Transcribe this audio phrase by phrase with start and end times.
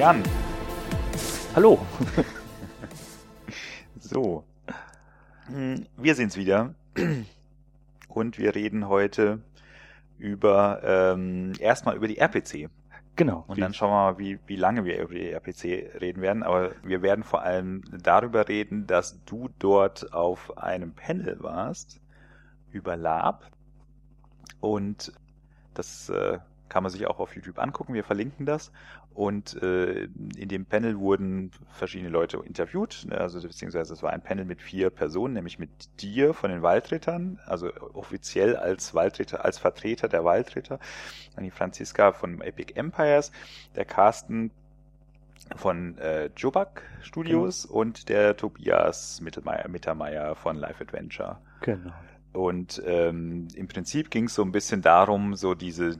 [0.00, 0.22] Jan.
[1.54, 1.78] Hallo.
[3.98, 4.44] so.
[5.44, 6.74] Hm, wir sind's wieder.
[8.08, 9.42] Und wir reden heute
[10.16, 12.70] über ähm, erstmal über die RPC.
[13.16, 13.44] Genau.
[13.46, 16.44] Und dann schauen wir mal, wie, wie lange wir über die RPC reden werden.
[16.44, 22.00] Aber wir werden vor allem darüber reden, dass du dort auf einem Panel warst
[22.70, 23.50] über Lab.
[24.60, 25.12] Und
[25.74, 26.38] das äh,
[26.70, 27.92] kann man sich auch auf YouTube angucken.
[27.92, 28.72] Wir verlinken das.
[29.12, 30.04] Und äh,
[30.36, 33.06] in dem Panel wurden verschiedene Leute interviewt.
[33.10, 37.40] Also beziehungsweise es war ein Panel mit vier Personen, nämlich mit dir von den Waldrittern,
[37.44, 40.78] also offiziell als Waldritter, als Vertreter der Waldritter,
[41.34, 43.32] dann die Franziska von Epic Empires,
[43.74, 44.52] der Carsten
[45.56, 47.80] von äh, Jobak Studios genau.
[47.80, 51.38] und der Tobias Mittermeier, Mittermeier von Life Adventure.
[51.62, 51.92] Genau.
[52.32, 55.98] Und ähm, im Prinzip ging es so ein bisschen darum, so diese,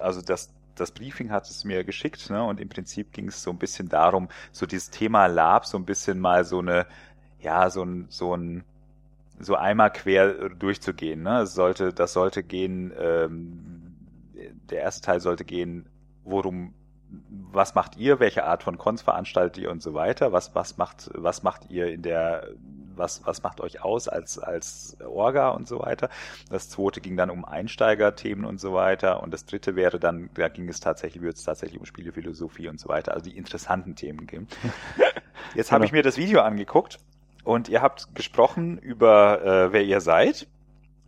[0.00, 2.42] also das, das Briefing hat es mir geschickt, ne?
[2.44, 5.84] Und im Prinzip ging es so ein bisschen darum, so dieses Thema Lab so ein
[5.84, 6.86] bisschen mal so eine,
[7.40, 8.64] ja, so ein, so ein,
[9.38, 11.22] so einmal quer durchzugehen.
[11.22, 11.40] Ne?
[11.42, 13.94] Es sollte, das sollte gehen, ähm,
[14.70, 15.86] der erste Teil sollte gehen,
[16.24, 16.74] worum
[17.28, 21.10] was macht ihr, welche Art von Cons veranstaltet ihr und so weiter, was, was macht,
[21.14, 22.48] was macht ihr in der,
[22.96, 26.08] was, was macht euch aus als, als Orga und so weiter.
[26.50, 30.48] Das zweite ging dann um Einsteigerthemen und so weiter und das dritte wäre dann, da
[30.48, 34.26] ging es tatsächlich, würde es tatsächlich um Spielephilosophie und so weiter, also die interessanten Themen
[34.26, 34.48] gehen.
[35.54, 35.86] Jetzt habe genau.
[35.86, 36.98] ich mir das Video angeguckt
[37.44, 40.46] und ihr habt gesprochen über, äh, wer ihr seid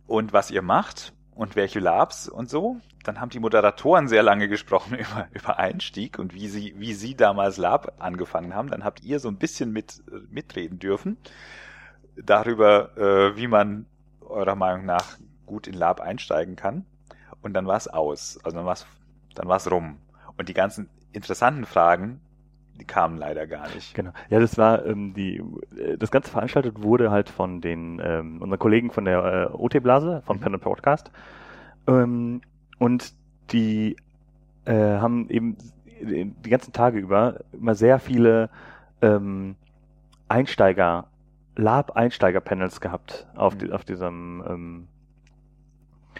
[0.07, 2.77] und was ihr macht und welche Labs und so.
[3.03, 7.15] Dann haben die Moderatoren sehr lange gesprochen über, über Einstieg und wie sie, wie sie
[7.15, 8.69] damals Lab angefangen haben.
[8.69, 11.17] Dann habt ihr so ein bisschen mit, mitreden dürfen
[12.15, 13.85] darüber, äh, wie man
[14.21, 16.85] eurer Meinung nach gut in Lab einsteigen kann.
[17.41, 18.39] Und dann war es aus.
[18.43, 18.85] Also dann war es
[19.35, 19.97] dann war's rum.
[20.37, 22.19] Und die ganzen interessanten Fragen,
[22.79, 23.93] die kamen leider gar nicht.
[23.93, 24.11] Genau.
[24.29, 25.41] Ja, das war ähm, die
[25.77, 30.23] äh, das Ganze veranstaltet wurde halt von den ähm, unseren Kollegen von der äh, OT-Blase,
[30.25, 30.41] von mhm.
[30.41, 31.11] Pen Podcast.
[31.87, 32.41] Ähm,
[32.79, 33.13] und
[33.51, 33.95] die
[34.65, 35.57] äh, haben eben
[36.01, 38.49] die ganzen Tage über immer sehr viele
[39.01, 39.55] ähm,
[40.27, 41.07] Einsteiger,
[41.55, 43.59] Lab-Einsteiger-Panels gehabt auf, mhm.
[43.59, 44.87] die, auf diesem ähm,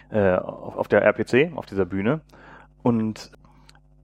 [0.09, 2.22] äh, auf, auf der RPC, auf dieser Bühne
[2.84, 3.31] und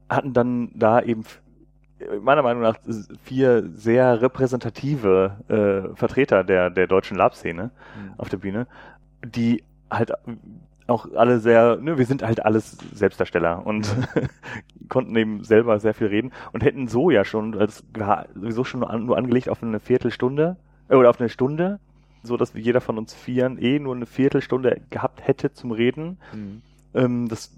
[0.10, 1.24] hatten dann da eben
[2.22, 2.78] meiner Meinung nach
[3.24, 8.14] vier sehr repräsentative äh, Vertreter der, der deutschen Lab-Szene mhm.
[8.18, 8.68] auf der Bühne,
[9.24, 10.12] die halt
[10.88, 13.96] auch alle sehr, ne, wir sind halt alles Selbstdarsteller und
[14.90, 18.82] konnten eben selber sehr viel reden und hätten so ja schon, das war sowieso schon
[18.82, 20.58] nur, an, nur angelegt auf eine Viertelstunde
[20.98, 21.80] oder auf eine Stunde,
[22.24, 26.18] so dass jeder von uns Vieren eh nur eine Viertelstunde gehabt hätte zum Reden.
[26.34, 26.62] Mhm.
[26.94, 27.52] Ähm, das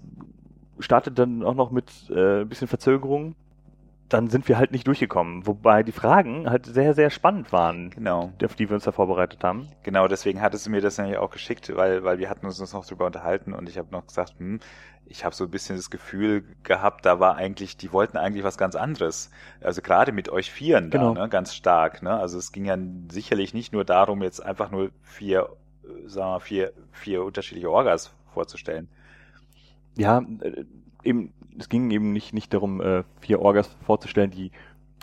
[0.78, 3.34] startet dann auch noch mit äh, ein bisschen Verzögerung
[4.08, 5.46] dann sind wir halt nicht durchgekommen.
[5.46, 7.90] Wobei die Fragen halt sehr, sehr spannend waren.
[7.90, 8.32] Genau.
[8.44, 9.68] Auf die wir uns da vorbereitet haben.
[9.82, 12.86] Genau, deswegen hattest du mir das nämlich auch geschickt, weil, weil wir hatten uns noch
[12.86, 14.60] drüber unterhalten und ich habe noch gesagt, hm,
[15.06, 18.58] ich habe so ein bisschen das Gefühl gehabt, da war eigentlich, die wollten eigentlich was
[18.58, 19.30] ganz anderes.
[19.60, 21.14] Also gerade mit euch Vieren da, genau.
[21.14, 22.02] ne, ganz stark.
[22.02, 22.10] Ne?
[22.10, 22.76] Also es ging ja
[23.10, 25.50] sicherlich nicht nur darum, jetzt einfach nur vier,
[25.84, 28.88] äh, sagen wir, vier, vier unterschiedliche Orgas vorzustellen.
[29.96, 30.64] Ja, äh,
[31.04, 34.50] eben, es ging eben nicht, nicht darum, äh, vier Orgas vorzustellen, die,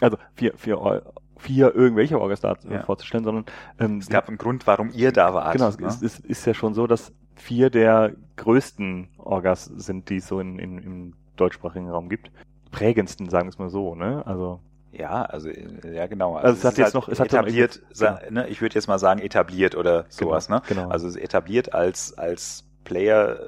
[0.02, 1.04] also vier, vier,
[1.38, 2.84] vier irgendwelche Orgas da ja.
[2.84, 3.46] vorzustellen, sondern
[3.80, 5.54] ähm, es gab einen Grund, warum ihr da wart.
[5.54, 5.88] Genau, ne?
[5.88, 10.40] es ist, ist ja schon so, dass vier der größten Orgas sind, die es so
[10.40, 12.32] in, in, im deutschsprachigen Raum gibt.
[12.72, 14.26] Prägendsten, sagen wir es mal so, ne?
[14.26, 14.60] Also
[14.92, 16.36] ja, also ja genau.
[16.36, 18.18] Also, also es, hat jetzt halt noch, es hat etabliert, genau.
[18.30, 20.66] ne, ich würde jetzt mal sagen etabliert oder sowas, genau, ne?
[20.68, 20.90] Genau.
[20.90, 23.40] Also etabliert als als Player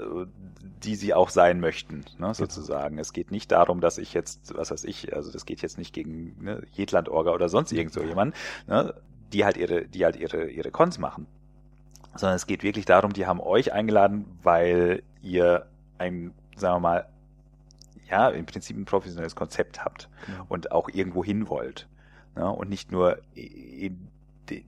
[0.83, 2.33] die sie auch sein möchten, ne, genau.
[2.33, 2.97] sozusagen.
[2.97, 5.93] Es geht nicht darum, dass ich jetzt, was weiß ich, also das geht jetzt nicht
[5.93, 8.35] gegen ne, Jedland-Orga oder sonst irgend so jemand,
[8.67, 8.93] ne,
[9.31, 11.27] die halt ihre, die halt ihre, ihre Cons machen.
[12.15, 15.65] Sondern es geht wirklich darum, die haben euch eingeladen, weil ihr
[15.97, 17.05] ein, sagen wir mal,
[18.09, 20.45] ja, im Prinzip ein professionelles Konzept habt genau.
[20.49, 21.87] und auch irgendwo hin wollt.
[22.35, 24.07] Ne, und nicht nur in,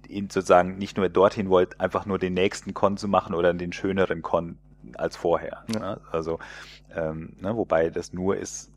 [0.08, 3.74] in sozusagen nicht nur dorthin wollt, einfach nur den nächsten Con zu machen oder den
[3.74, 4.58] schöneren Con
[4.98, 5.64] als vorher.
[5.74, 5.80] Ja.
[5.80, 6.02] Ne?
[6.12, 6.40] Also,
[6.96, 8.72] ähm, ne, wobei das nur ist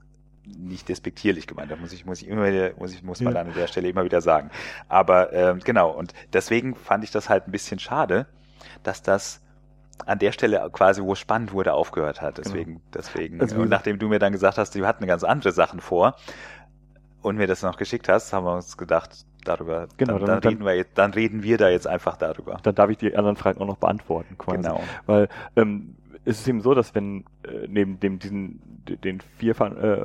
[0.46, 1.70] nicht despektierlich gemeint.
[1.70, 3.40] Da muss ich, muss ich immer wieder, muss ich, muss man ja.
[3.42, 4.50] an der Stelle immer wieder sagen.
[4.88, 8.26] Aber ähm, genau, und deswegen fand ich das halt ein bisschen schade,
[8.82, 9.42] dass das
[10.06, 12.38] an der Stelle quasi, wo es spannend wurde, aufgehört hat.
[12.38, 12.80] Deswegen, genau.
[12.94, 13.40] deswegen.
[13.40, 16.14] Also, und nachdem du mir dann gesagt hast, du hatten ganz andere Sachen vor
[17.22, 19.88] und mir das noch geschickt hast, haben wir uns gedacht, darüber.
[19.96, 22.58] Genau, dann, dann, dann, reden wir jetzt, dann reden wir da jetzt einfach darüber.
[22.62, 24.58] Dann darf ich die anderen Fragen auch noch beantworten, quasi.
[24.58, 24.80] Genau.
[25.06, 30.02] Weil ähm, es ist eben so, dass wenn äh, neben dem diesen den vier äh,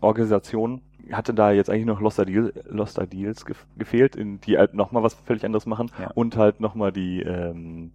[0.00, 4.74] Organisationen hatte da jetzt eigentlich noch Lost Ideals, Lost Ideals gef gefehlt, in die halt
[4.74, 6.10] nochmal was völlig anderes machen Ja.
[6.14, 7.90] und halt nochmal die ähm,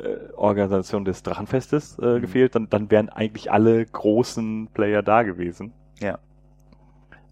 [0.00, 2.20] äh, Organisation des Drachenfestes äh, Mhm.
[2.20, 5.72] gefehlt, dann, dann wären eigentlich alle großen Player da gewesen.
[6.00, 6.18] Ja,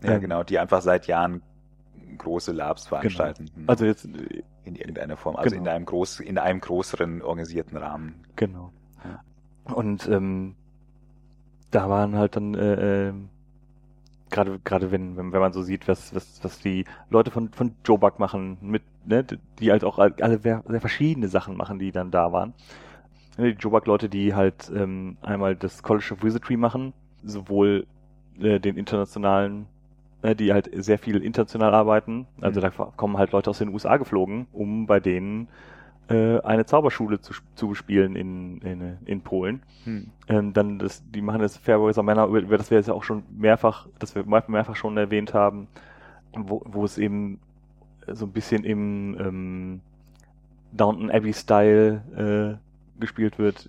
[0.03, 1.43] Ähm, genau, die einfach seit Jahren
[2.19, 3.47] große Labs veranstalten.
[3.55, 3.65] Hm.
[3.67, 4.05] Also jetzt,
[4.65, 5.63] in irgendeiner Form, also Genau.
[5.63, 8.15] in einem groß, in einem größeren organisierten Rahmen.
[8.37, 8.73] genau.
[9.05, 9.23] Ja.
[9.75, 10.55] Und ähm,
[11.71, 13.29] da waren halt dann äh, ähm,
[14.31, 17.75] gerade gerade wenn, wenn wenn man so sieht, was was was die Leute von von
[17.85, 19.25] Joe Buck machen mit ne,
[19.59, 22.55] die halt auch alle sehr, verschiedene Sachen machen, die dann da waren.
[23.39, 27.87] Die Joe Buck Leute, die halt ähm, einmal das College of Wizardry machen, sowohl
[28.41, 29.67] äh, den internationalen
[30.23, 32.27] äh, die halt sehr viel international arbeiten.
[32.41, 32.65] Also Mhm.
[32.65, 35.49] da kommen halt Leute aus den USA geflogen, um bei denen
[36.09, 39.63] äh, eine Zauberschule zu, zu bespielen in, in, in Polen.
[39.85, 40.11] Hm.
[40.29, 43.05] Ähm, dann das, die machen das Fairways Männer, über, über das wir jetzt ja auch
[43.05, 45.69] schon mehrfach, das wir mehrfach mehrfach schon erwähnt haben,
[46.35, 47.41] wo, wo es eben
[48.15, 49.81] so ein bisschen im ähm,
[50.73, 53.69] Downton Abbey Style äh, gespielt wird,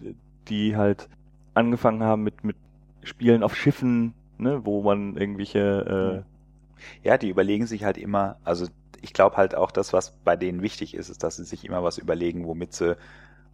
[0.50, 1.09] die halt
[1.53, 2.57] angefangen haben mit mit
[3.03, 6.25] Spielen auf Schiffen, ne, wo man irgendwelche
[7.03, 8.68] Ja, die überlegen sich halt immer, also
[9.01, 11.83] ich glaube halt auch, das, was bei denen wichtig ist, ist, dass sie sich immer
[11.83, 12.97] was überlegen, womit sie,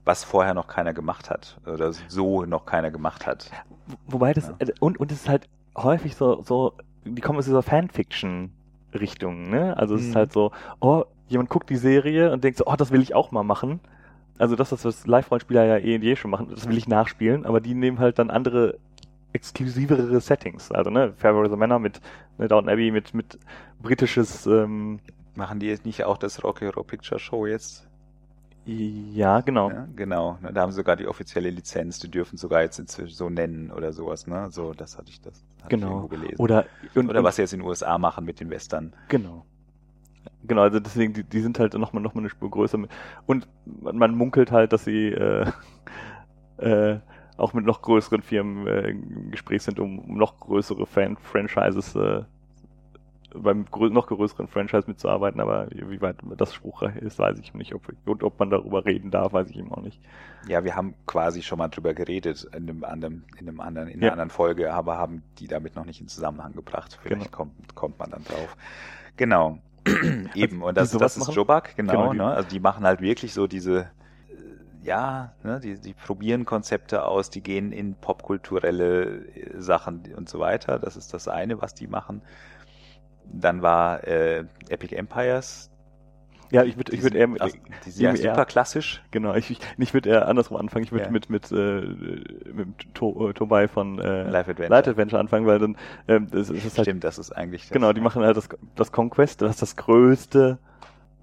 [0.06, 3.52] was vorher noch keiner gemacht hat oder so noch keiner gemacht hat.
[3.52, 4.56] äh, wobei das Ja.
[4.60, 6.74] äh, und und es ist halt häufig so so
[7.04, 8.52] die kommen aus dieser Fanfiction
[9.00, 9.78] Richtung, ne?
[9.78, 10.16] Also es ist Mhm.
[10.16, 13.32] halt so, oh, jemand guckt die Serie und denkt so, oh, das will ich auch
[13.32, 13.80] mal machen.
[14.38, 17.62] Also das, was Live-Rollenspieler ja eh und je schon machen, das will ich nachspielen, aber
[17.62, 18.78] die nehmen halt dann andere
[19.34, 20.72] exklusivere Settings.
[20.72, 22.02] Also ne, Fairweather the Manor mit
[22.38, 23.40] ne, Downton Abbey mit mit
[23.82, 25.00] britisches ähm,
[25.36, 27.88] Machen die jetzt nicht auch das Rocky Horror Picture Show jetzt?
[28.66, 29.70] ja, genau.
[29.70, 30.40] Ja, genau.
[30.54, 33.94] Da haben sie sogar die offizielle Lizenz, die dürfen sogar jetzt inzwischen so nennen oder
[33.94, 34.50] sowas, ne?
[34.50, 36.10] So, das hatte ich das Genau.
[36.38, 36.66] Oder
[36.96, 38.94] und, Oder was sie jetzt in den USA machen mit den Western.
[39.10, 39.46] Genau.
[40.44, 42.78] Genau, also deswegen, die, die sind halt nochmal noch mal eine Spur größer.
[42.78, 42.92] mit-
[43.26, 45.46] Und man, man munkelt halt, dass sie äh,
[46.58, 47.00] äh,
[47.38, 52.24] auch mit noch größeren Firmen äh, im Gespräch sind, um, um noch größere Fan-Franchises, äh,
[53.42, 57.74] beim noch größeren Franchise mitzuarbeiten, aber wie weit das spruchreich ist, weiß ich nicht.
[57.76, 60.00] Ob, und ob man darüber reden darf, weiß ich eben auch nicht.
[60.48, 63.96] Ja, wir haben quasi schon mal drüber geredet in einem anderen, in einem anderen, in
[63.96, 64.12] einer Ja.
[64.12, 67.00] anderen Folge, aber haben die damit noch nicht in Zusammenhang gebracht.
[67.02, 68.56] Vielleicht kommt, kommt man dann drauf.
[69.18, 69.60] Genau.
[70.36, 70.64] Eben.
[70.64, 71.36] Und das, sowas das ist?
[71.36, 71.92] Jobak, genau.
[71.94, 72.26] Genau, die- ne?
[72.26, 73.86] Also die machen halt wirklich so diese, äh,
[74.84, 80.40] ja, ne, die, die probieren Konzepte aus, die gehen in popkulturelle äh, Sachen und so
[80.40, 80.80] weiter.
[80.80, 82.22] Das ist das eine, was die machen.
[83.32, 85.72] Dann war äh, Epic Empires.
[86.52, 89.04] Ja, ich würde ich würd eher, mit, also, die sind ja eher- super klassisch.
[89.10, 90.86] genau, ich, ich, ich würde eher andersrum anfangen.
[90.86, 91.12] Ich würde Ja.
[91.12, 91.82] mit, mit, äh,
[92.54, 94.70] mit to, äh, Tobai von äh, Live Adventure.
[94.70, 95.76] Light Adventure anfangen, weil dann
[96.08, 98.48] ähm, das, das ist halt Stimmt, das ist eigentlich das, Genau, die machen halt das,
[98.76, 100.60] das Conquest, was das größte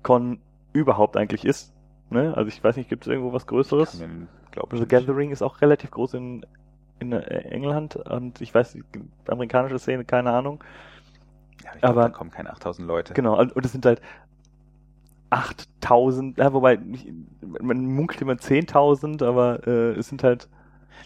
[0.03, 0.41] Con
[0.73, 1.73] überhaupt eigentlich ist.
[2.11, 2.37] Ne?
[2.37, 4.03] Also ich weiß nicht, gibt es irgendwo was Größeres?
[4.51, 6.45] glaube Also Gathering ist auch relativ groß in,
[6.99, 8.85] in äh, England und ich weiß, die
[9.29, 10.63] amerikanische Szene, keine Ahnung.
[11.65, 13.15] Ja, ich glaub, aber- da kommen keine 8000 Leute.
[13.15, 14.01] Genau, und, und es sind halt
[15.31, 16.79] 8000, ja, wobei
[17.61, 20.49] man munkelt immer 10.000, aber äh, es sind halt,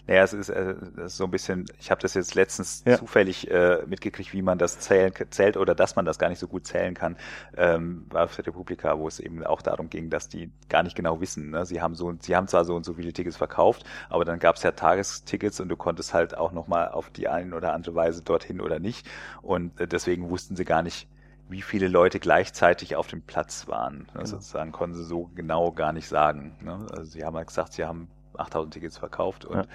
[0.07, 2.97] Naja, es ist, äh, das ist so ein bisschen, ich habe das jetzt letztens Ja.
[2.97, 6.47] zufällig äh, mitgekriegt, wie man das zählen, zählt oder dass man das gar nicht so
[6.47, 7.17] gut zählen kann,
[7.55, 10.95] ähm, war auf der Republika, wo es eben auch darum ging, dass die gar nicht
[10.95, 11.51] genau wissen.
[11.51, 11.65] Ne?
[11.65, 14.55] Sie haben so, sie haben zwar so und so viele Tickets verkauft, aber dann gab
[14.55, 18.21] es ja Tagestickets und du konntest halt auch nochmal auf die eine oder andere Weise
[18.21, 19.07] dorthin oder nicht.
[19.41, 21.07] Und äh, deswegen wussten sie gar nicht,
[21.49, 23.99] wie viele Leute gleichzeitig auf dem Platz waren.
[23.99, 24.05] Ne?
[24.13, 24.25] Genau.
[24.25, 26.55] Sozusagen konnten sie so genau gar nicht sagen.
[26.61, 26.85] Ne?
[26.91, 29.67] Also sie haben halt gesagt, sie haben 8000 Tickets verkauft und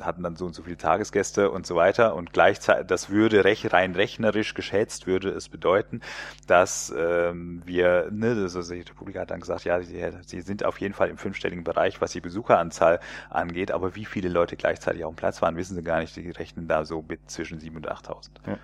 [0.00, 3.72] hatten dann so und so viele Tagesgäste und so weiter und gleichzeitig, das würde rech,
[3.72, 6.00] rein rechnerisch geschätzt, würde es bedeuten,
[6.46, 10.80] dass ähm, wir, ne, also die Republik hat dann gesagt, ja, sie, sie sind auf
[10.80, 15.14] jeden Fall im fünfstelligen Bereich, was die Besucheranzahl angeht, aber wie viele Leute gleichzeitig auf
[15.14, 17.90] dem Platz waren, wissen sie gar nicht, die rechnen da so mit zwischen 7.000 und
[17.90, 18.28] 8.000.
[18.46, 18.58] Ja.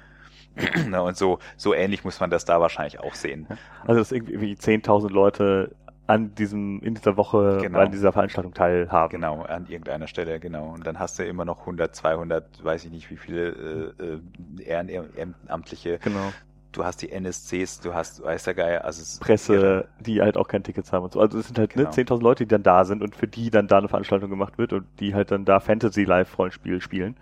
[1.03, 3.47] Und so, so ähnlich muss man das da wahrscheinlich auch sehen.
[3.87, 5.77] also dass irgendwie 10.000 Leute
[6.09, 7.79] an diesem, in dieser Woche Genau.
[7.81, 9.11] an dieser Veranstaltung teilhaben.
[9.11, 10.71] Genau, an irgendeiner Stelle, genau.
[10.73, 14.65] Und dann hast du immer noch 100, 200, weiß ich nicht, wie viele äh, äh,
[14.65, 15.99] Ehrenamtliche.
[16.03, 16.33] Genau.
[16.73, 19.89] Du hast die NSCs, du hast, weiß der Geier, also es ist Presse, irre.
[20.01, 21.21] die halt auch kein Tickets haben und so.
[21.21, 21.89] Also es sind halt Genau.
[21.89, 24.59] ne, 10.000 Leute, die dann da sind und für die dann da eine Veranstaltung gemacht
[24.59, 27.17] wird und die halt dann da Fantasy Live Rollenspiel spielen.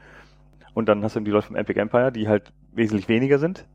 [0.74, 3.66] Und dann hast du die Leute vom Epic Empire, die halt wesentlich weniger sind.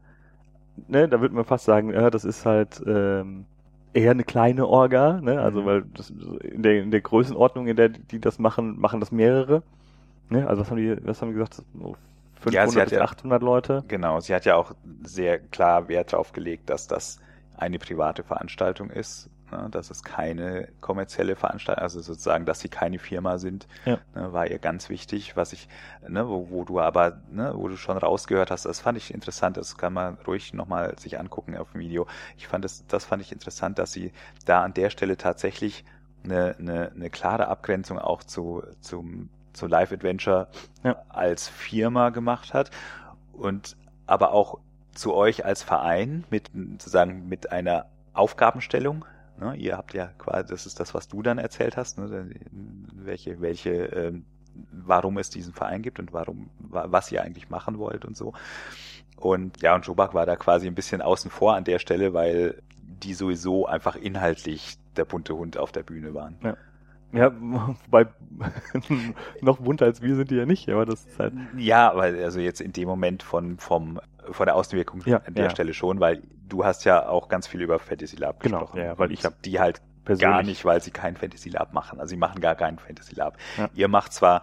[0.87, 3.45] Ne, da würde man fast sagen, ja, das ist halt ähm,
[3.93, 5.41] eher eine kleine Orga, ne?
[5.41, 5.65] Also Mhm.
[5.65, 9.63] weil das, in der in der Größenordnung, in der die das machen, machen das mehrere.
[10.29, 10.47] Ne?
[10.47, 11.55] Also was haben die, was haben die gesagt?
[11.55, 11.95] So
[12.39, 13.83] 500 Ja, sie hat bis ja- 800 Leute.
[13.87, 17.19] Genau, sie hat ja auch sehr klar Wert darauf gelegt, dass das
[17.57, 22.99] eine private Veranstaltung ist, ne, dass es keine kommerzielle Veranstaltung, also sozusagen, dass sie keine
[22.99, 23.99] Firma sind, Ja.
[24.15, 25.67] ne, war ihr ganz wichtig, was ich,
[26.07, 29.57] ne, wo, wo du aber, ne, wo du schon rausgehört hast, das fand ich interessant,
[29.57, 32.07] das kann man ruhig nochmal sich angucken auf dem Video.
[32.37, 34.11] Ich fand das, das fand ich interessant, dass sie
[34.45, 35.83] da an der Stelle tatsächlich
[36.23, 40.47] eine, eine, eine klare Abgrenzung auch zu, zum, zu Live Adventure
[40.83, 40.97] Ja.
[41.09, 42.71] als Firma gemacht hat
[43.33, 43.75] und
[44.07, 44.59] aber auch
[44.93, 49.05] zu euch als Verein mit sozusagen mit einer Aufgabenstellung.
[49.41, 49.55] Ne?
[49.57, 52.29] Ihr habt ja quasi, das ist das, was du dann erzählt hast, ne?
[52.93, 54.25] welche, welche, ähm,
[54.71, 58.33] warum es diesen Verein gibt und warum, wa- was ihr eigentlich machen wollt und so.
[59.17, 62.61] Und ja, und Jobak war da quasi ein bisschen außen vor an der Stelle, weil
[62.81, 66.37] die sowieso einfach inhaltlich der bunte Hund auf der Bühne waren.
[66.43, 66.55] Ja,
[67.91, 68.07] wobei
[69.41, 71.33] noch bunter als wir sind die ja nicht, aber das ist halt.
[71.57, 73.99] Ja, aber also jetzt in dem Moment von, vom,
[74.31, 75.49] von der Außenwirkung Ja, an der ja.
[75.49, 78.81] Stelle schon, weil du hast ja auch ganz viel über Fantasy Lab Genau, gesprochen.
[78.83, 80.35] ja, weil ich Und die halt Persönlich.
[80.35, 81.99] gar nicht, weil sie kein Fantasy Lab machen.
[81.99, 83.37] Also sie machen gar kein Fantasy Lab.
[83.57, 83.69] Ja.
[83.75, 84.41] Ihr macht zwar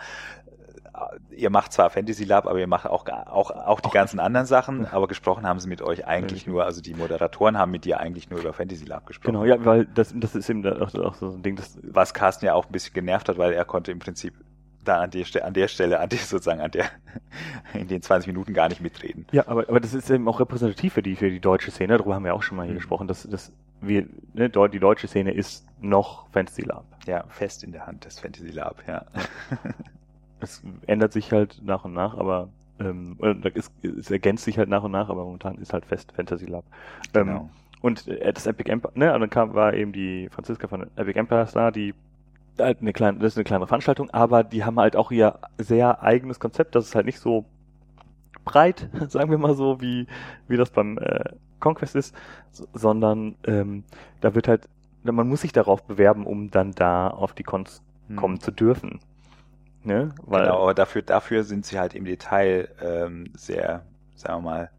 [1.31, 4.87] ihr macht zwar Fantasy Lab, aber ihr macht auch auch auch die ganzen anderen Sachen,
[4.87, 8.31] aber gesprochen haben sie mit euch eigentlich nur, also die Moderatoren haben mit dir eigentlich
[8.31, 9.33] nur über Fantasy Lab gesprochen.
[9.35, 12.47] Genau, ja, weil das, das ist eben auch, auch so ein Ding, das Was Carsten
[12.47, 14.35] ja auch ein bisschen genervt hat, weil er konnte im Prinzip
[14.85, 16.87] da an der, an der Stelle, an der sozusagen an der
[17.75, 19.27] in den 20 Minuten gar nicht mitreden.
[19.33, 21.99] Ja, aber, aber das ist eben auch repräsentativ für die, für die deutsche Szene.
[21.99, 22.79] Darüber haben wir auch schon mal hier Mhm.
[22.79, 26.85] gesprochen, dass, dass wir, ne, die deutsche Szene ist noch Fantasy Lab.
[27.07, 29.05] Ja, fest in der Hand des Fantasy Lab, ja.
[30.41, 33.19] Es ändert sich halt nach und nach, aber ähm,
[33.55, 36.65] es, es ergänzt sich halt nach und nach, aber momentan ist halt fest Fantasy Lab.
[37.15, 37.51] Ähm, Genau.
[37.81, 41.19] und äh, das Epic Empire, ne, und dann kam, war eben die Franziska von Epic
[41.19, 41.95] Empires da, die
[42.59, 46.03] halt eine kleine, das ist eine kleine Veranstaltung, aber die haben halt auch ihr sehr
[46.03, 47.47] eigenes Konzept, das ist halt nicht so
[48.45, 50.07] breit, sagen wir mal so, wie,
[50.49, 51.25] wie das beim äh,
[51.61, 52.15] Conquest ist,
[52.51, 53.85] so, sondern ähm,
[54.21, 54.69] da wird halt,
[55.03, 58.17] man muss sich darauf bewerben, um dann da auf die Cons Hm.
[58.17, 59.01] kommen zu dürfen.
[59.85, 60.15] Ne?
[60.23, 63.85] Weil, Genau, aber dafür, dafür sind sie halt im Detail ähm, sehr,
[64.17, 64.71] sagen wir mal,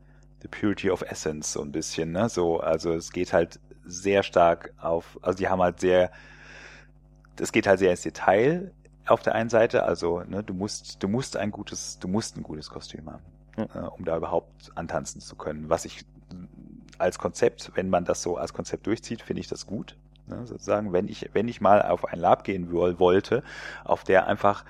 [0.41, 2.29] the purity of essence so ein bisschen, ne?
[2.29, 6.11] So, also es geht halt sehr stark auf, also die haben halt sehr,
[7.39, 8.71] es geht halt sehr ins Detail
[9.07, 12.43] auf der einen Seite, also ne, du musst, du musst ein gutes, du musst ein
[12.43, 13.23] gutes Kostüm haben,
[13.57, 13.63] Ja.
[13.63, 15.69] äh, um da überhaupt antanzen zu können.
[15.69, 16.05] Was ich
[16.99, 19.95] als Konzept, wenn man das so als Konzept durchzieht, finde ich das gut.
[20.27, 23.41] Ne, sozusagen, wenn ich, wenn ich mal auf ein Lab gehen woll- wollte,
[23.83, 24.63] auf der einfach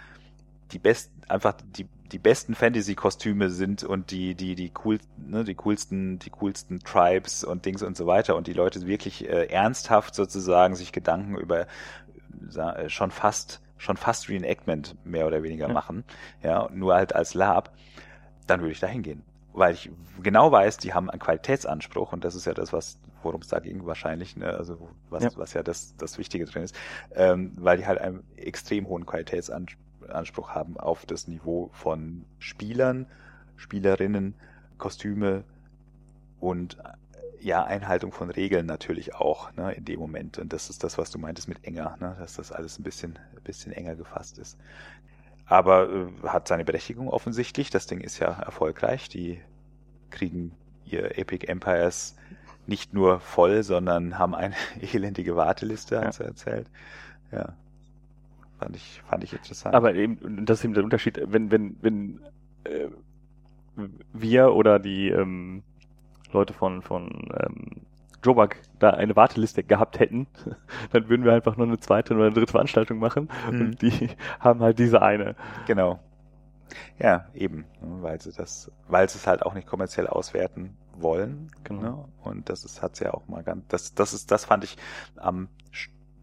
[0.72, 5.56] die besten, einfach die, die besten Fantasy-Kostüme sind und die, die, die cool, ne, die
[5.56, 10.16] coolsten, die coolsten Tribes und Dings und so weiter und die Leute wirklich äh, ernsthaft
[10.16, 11.68] sozusagen sich Gedanken über
[12.56, 15.74] äh, schon fast, schon fast Reenactment mehr oder weniger Ja.
[15.74, 16.04] machen,
[16.44, 17.74] ja, nur halt als Lab,
[18.48, 19.24] dann würde ich da hingehen.
[19.54, 23.42] Weil ich genau weiß, die haben einen Qualitätsanspruch und das ist ja das, was, worum
[23.42, 24.48] es da ging wahrscheinlich, ne?
[24.54, 25.32] also was, Ja.
[25.36, 26.76] was ja das, das Wichtige drin ist,
[27.16, 33.08] ähm, weil die halt einen extrem hohen Qualitätsanspruch haben auf das Niveau von Spielern,
[33.56, 34.36] Spielerinnen,
[34.78, 35.44] Kostüme
[36.40, 36.84] und äh,
[37.42, 40.38] ja, Einhaltung von Regeln natürlich auch, ne, in dem Moment.
[40.40, 43.18] Und das ist das, was du meintest mit enger, ne, dass das alles ein bisschen,
[43.36, 44.58] ein bisschen enger gefasst ist.
[45.46, 47.70] Aber äh, hat seine Berechtigung offensichtlich.
[47.70, 49.10] Das Ding ist ja erfolgreich.
[49.10, 49.42] Die
[50.12, 52.16] kriegen ihr Epic Empires
[52.68, 56.12] nicht nur voll, sondern haben eine elendige Warteliste, hat Ja.
[56.14, 56.70] sie erzählt.
[57.32, 57.58] Ja.
[58.60, 59.74] Fand ich, fand ich interessant.
[59.76, 62.20] Aber eben, das ist eben der Unterschied, wenn, wenn, wenn
[62.66, 62.90] äh,
[64.14, 65.64] wir oder die ähm,
[66.34, 67.82] Leute von, von ähm,
[68.24, 70.28] Jobak da eine Warteliste gehabt hätten,
[70.92, 73.62] dann würden wir einfach nur eine zweite oder eine dritte Veranstaltung machen Mhm.
[73.62, 75.36] und die haben halt diese eine.
[75.66, 76.00] Genau.
[77.00, 81.50] Ja, eben, weil sie das, weil sie es halt auch nicht kommerziell auswerten wollen.
[81.64, 81.82] Genau.
[81.82, 82.06] Ne?
[82.24, 84.78] Und das ist, hat sie ja auch mal ganz, das, das ist, das fand ich
[85.16, 85.48] am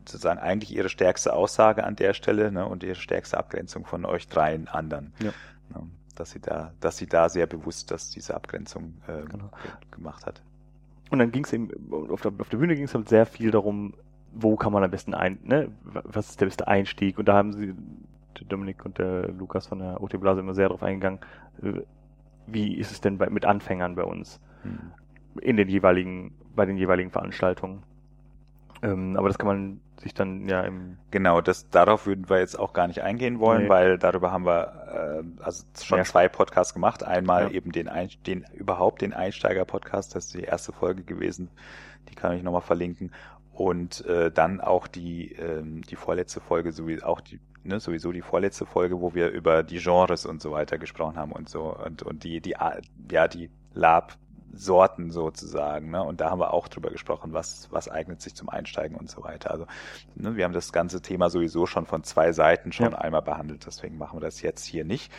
[0.09, 4.29] sozusagen eigentlich ihre stärkste Aussage an der Stelle, ne, und ihre stärkste Abgrenzung von euch
[4.29, 5.13] dreien anderen.
[5.21, 5.33] Ja.
[5.71, 9.51] Ne, dass sie da, dass sie da sehr bewusst, dass diese Abgrenzung äh, Genau.
[9.63, 10.43] ge- gemacht hat.
[11.11, 11.71] Und dann ging es eben,
[12.11, 13.95] auf der, auf der Bühne ging es halt sehr viel darum,
[14.33, 17.19] wo kann man am besten ein, ne, was ist der beste Einstieg?
[17.19, 17.75] Und da haben sie,
[18.39, 21.21] der Dominik und der Lukas von der OT Blase immer sehr darauf eingegangen,
[21.63, 21.83] äh,
[22.47, 24.41] wie ist es denn bei, mit Anfängern bei uns?
[24.63, 24.93] Hm.
[25.43, 27.83] in den jeweiligen, bei den jeweiligen Veranstaltungen.
[28.83, 32.59] Ähm, aber das kann man sich dann ja im Genau, das, darauf würden wir jetzt
[32.59, 33.69] auch gar nicht eingehen wollen, Nee.
[33.69, 36.05] weil darüber haben wir äh, also schon Ja.
[36.05, 37.03] zwei Podcasts gemacht.
[37.03, 37.51] Einmal Ja.
[37.51, 41.49] eben den, Ein den überhaupt den Einsteiger-Podcast, das ist die erste Folge gewesen,
[42.11, 43.13] die kann ich nochmal verlinken.
[43.53, 48.21] Und äh, dann auch die, ähm, die vorletzte Folge, sowie auch die, ne, sowieso die
[48.21, 52.03] vorletzte Folge, wo wir über die Genres und so weiter gesprochen haben und so und,
[52.03, 52.55] und die, die,
[53.11, 54.19] ja, die Lab
[54.53, 55.91] Sorten sozusagen.
[55.91, 56.03] Ne?
[56.03, 59.23] Und da haben wir auch drüber gesprochen, was, was eignet sich zum Einsteigen und so
[59.23, 59.51] weiter.
[59.51, 59.67] Also
[60.15, 62.99] ne, wir haben das ganze Thema sowieso schon von zwei Seiten schon ja.
[62.99, 65.13] einmal behandelt, deswegen machen wir das jetzt hier nicht.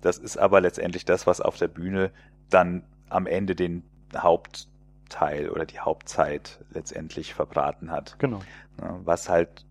[0.00, 2.12] Das ist aber letztendlich das, was auf der Bühne
[2.50, 3.82] dann am Ende den
[4.16, 8.18] Hauptteil oder die Hauptzeit letztendlich verbraten hat.
[8.18, 8.40] Genau.
[8.80, 9.00] Ne?
[9.04, 9.64] Was halt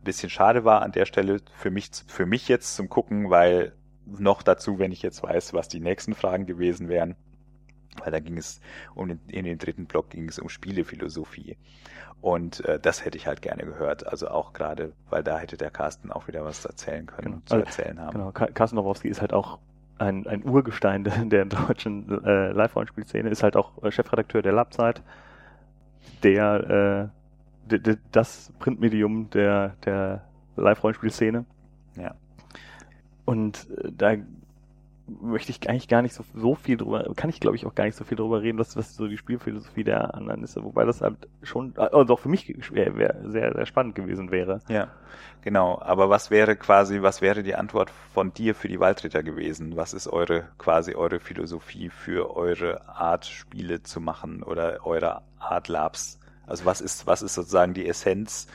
[0.00, 3.72] ein bisschen schade war an der Stelle für mich, für mich jetzt zum Gucken, weil
[4.06, 7.16] noch dazu, wenn ich jetzt weiß, was die nächsten Fragen gewesen wären,
[8.00, 8.60] weil da ging es
[8.94, 11.56] um den, in den dritten Block ging es um Spielephilosophie.
[12.20, 14.06] Und äh, das hätte ich halt gerne gehört.
[14.06, 17.42] Also auch gerade, weil da hätte der Carsten auch wieder was erzählen können, genau.
[17.46, 18.12] zu also, erzählen haben.
[18.12, 19.58] Genau, Carsten Nowowski ist halt auch
[19.98, 25.02] ein, ein Urgestein der, deutschen äh, Live-Rollenspielszene, ist halt auch äh, Chefredakteur der Labzeit,
[26.22, 27.10] der
[27.70, 27.78] äh,
[28.12, 30.24] das Printmedium der, der
[30.56, 31.44] Live-Rollenspielszene.
[31.96, 32.14] Ja.
[33.24, 34.14] Und äh, da
[35.20, 37.84] möchte ich eigentlich gar nicht so, so viel drüber, kann ich glaube ich auch gar
[37.84, 41.00] nicht so viel drüber reden, was, was so die Spielphilosophie der anderen ist, wobei das
[41.00, 42.92] halt schon, also auch für mich schwer,
[43.24, 44.60] sehr, sehr spannend gewesen wäre.
[44.68, 44.88] Ja,
[45.42, 45.80] genau.
[45.80, 49.76] Aber was wäre quasi, was wäre die Antwort von dir für die Waldritter gewesen?
[49.76, 55.68] Was ist eure, quasi eure Philosophie für eure Art Spiele zu machen oder eure Art
[55.68, 56.18] Labs?
[56.46, 58.46] Also was ist, was ist sozusagen die Essenz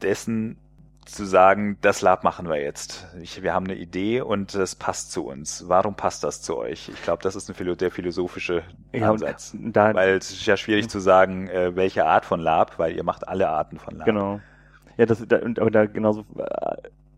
[0.00, 0.58] dessen,
[1.04, 3.06] zu sagen, das Lab machen wir jetzt.
[3.20, 5.64] Ich, wir haben eine Idee und es passt zu uns.
[5.68, 6.88] Warum passt das zu euch?
[6.88, 9.54] Ich glaube, das ist eine, der philosophische ja, Ansatz.
[9.54, 13.04] Da, weil es ist ja schwierig zu sagen, äh, welche Art von Lab, weil ihr
[13.04, 14.06] macht alle Arten von Lab.
[14.06, 14.40] Genau.
[14.96, 16.76] Ja, das, da, aber da genauso äh,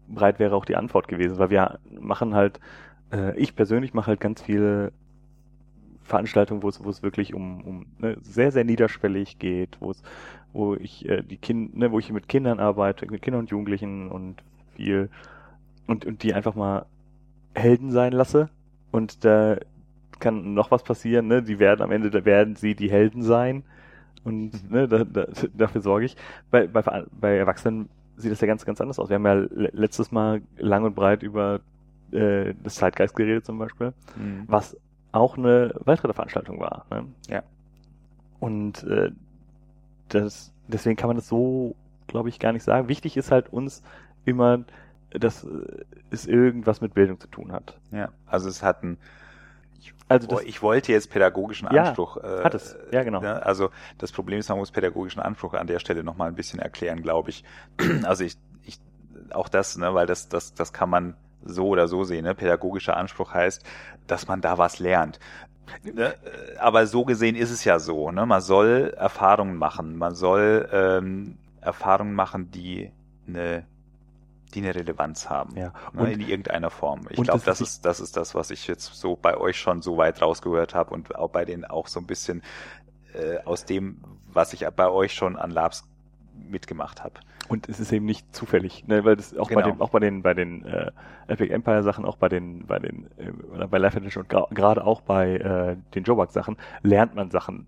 [0.09, 2.61] breit wäre auch die Antwort gewesen, weil wir machen halt,
[3.13, 4.93] äh, ich persönlich mache halt ganz viele
[6.05, 10.03] Veranstaltungen, wo es, wo es wirklich um, um ne, sehr, sehr niederschwellig geht, wo es
[10.55, 14.09] wo ich äh, die Kind, ne, wo ich mit Kindern arbeite, mit Kindern und Jugendlichen
[14.09, 14.43] und
[14.77, 15.11] viel
[15.87, 16.87] und, und die einfach mal
[17.55, 18.49] Helden sein lasse.
[18.91, 19.59] Und da
[20.21, 21.43] kann noch was passieren, ne?
[21.43, 23.65] Die werden am Ende, da werden sie die Helden sein.
[24.23, 24.71] Und mhm.
[24.71, 26.17] ne, da, da, dafür sorge ich.
[26.51, 26.83] Bei, bei,
[27.21, 29.09] bei Erwachsenen sieht das ja ganz, ganz anders aus.
[29.09, 31.61] Wir haben ja letztes Mal lang und breit über
[32.13, 34.45] äh, das Zeitgeist geredet zum Beispiel, mhm.
[34.47, 34.77] was
[35.15, 36.87] auch eine Waldritterveranstaltung war.
[36.91, 37.07] Ne?
[37.29, 37.43] Ja.
[38.41, 39.13] Und äh,
[40.09, 42.89] das, deswegen kann man das so, glaube ich, gar nicht sagen.
[42.89, 43.83] Wichtig ist halt uns
[44.25, 44.65] immer,
[45.11, 45.47] dass
[46.11, 47.79] es irgendwas mit Bildung zu tun hat.
[47.93, 48.99] Ja, also es hat ein,
[49.79, 52.17] ich, also das, ich wollte jetzt pädagogischen Anspruch.
[52.17, 53.21] Ja, äh, hat es, ja genau.
[53.21, 53.45] Ne?
[53.45, 57.03] Also das Problem ist, man muss pädagogischen Anspruch an der Stelle nochmal ein bisschen erklären,
[57.03, 57.45] glaube ich.
[58.03, 58.81] Also ich, ich,
[59.31, 62.25] auch das, ne, weil das, das, das kann man so oder so sehen.
[62.25, 62.35] Ne?
[62.35, 63.63] Pädagogischer Anspruch heißt,
[64.07, 65.19] dass man da was lernt.
[65.83, 66.15] Ne?
[66.59, 68.11] Aber so gesehen ist es ja so.
[68.11, 68.27] Ne?
[68.27, 69.97] Man soll Erfahrungen machen.
[69.97, 72.93] Man soll ähm, Erfahrungen machen, die
[73.27, 73.65] eine,
[74.55, 75.57] die eine Relevanz haben.
[75.57, 75.73] Ja.
[75.93, 76.13] Ne?
[76.13, 77.03] In irgendeiner Form.
[77.11, 79.97] Ich glaube, das, ist, das ist das, was ich jetzt so bei euch schon so
[79.97, 82.43] weit rausgehört habe und auch bei denen auch so ein bisschen
[83.15, 84.03] äh, aus dem,
[84.33, 85.85] was ich bei euch schon an Labs
[86.35, 87.15] mitgemacht habe.
[87.49, 89.61] Und es ist eben nicht zufällig, ne, weil das auch genau.
[89.61, 90.91] bei den, auch bei den, bei den äh,
[91.27, 94.85] Epic Empire Sachen, auch bei den, bei den, äh, oder bei Life Edition und gerade
[94.85, 97.67] auch bei äh, den Jobak Sachen lernt man Sachen,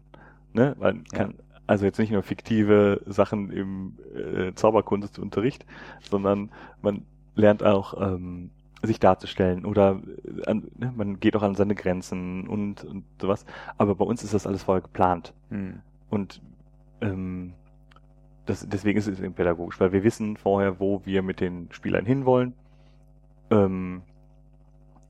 [0.53, 1.37] ne, man kann ja.
[1.67, 5.67] also jetzt nicht nur fiktive Sachen im äh, Zauberkunstunterricht,
[6.01, 6.51] sondern
[6.81, 7.03] man
[7.35, 8.51] lernt auch ähm,
[8.83, 13.45] sich darzustellen oder äh, an, ne, man geht auch an seine Grenzen und, und sowas.
[13.77, 15.35] Aber bei uns ist das alles vorher geplant.
[15.51, 15.81] Hm.
[16.09, 16.41] Und
[17.01, 17.53] ähm,
[18.47, 22.07] das, deswegen ist es eben pädagogisch, weil wir wissen vorher, wo wir mit den Spielern
[22.07, 22.55] hinwollen
[23.51, 24.03] ähm,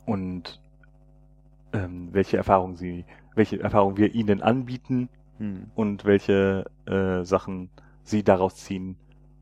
[0.06, 0.60] und
[1.72, 5.70] ähm, welche Erfahrungen sie, welche Erfahrungen wir ihnen anbieten hm.
[5.74, 7.70] und welche äh, Sachen
[8.02, 8.96] sie daraus ziehen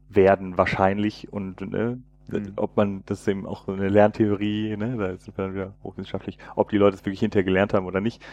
[0.09, 2.53] werden wahrscheinlich und ne, hm.
[2.57, 6.39] ob man das ist eben auch eine Lerntheorie, ne, da sind wir dann wieder hochwissenschaftlich,
[6.57, 8.25] ob die Leute es wirklich hinterher gelernt haben oder nicht,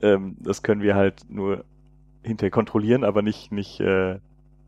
[0.00, 1.64] ähm, das können wir halt nur
[2.22, 4.20] hinterher kontrollieren, aber nicht nicht äh,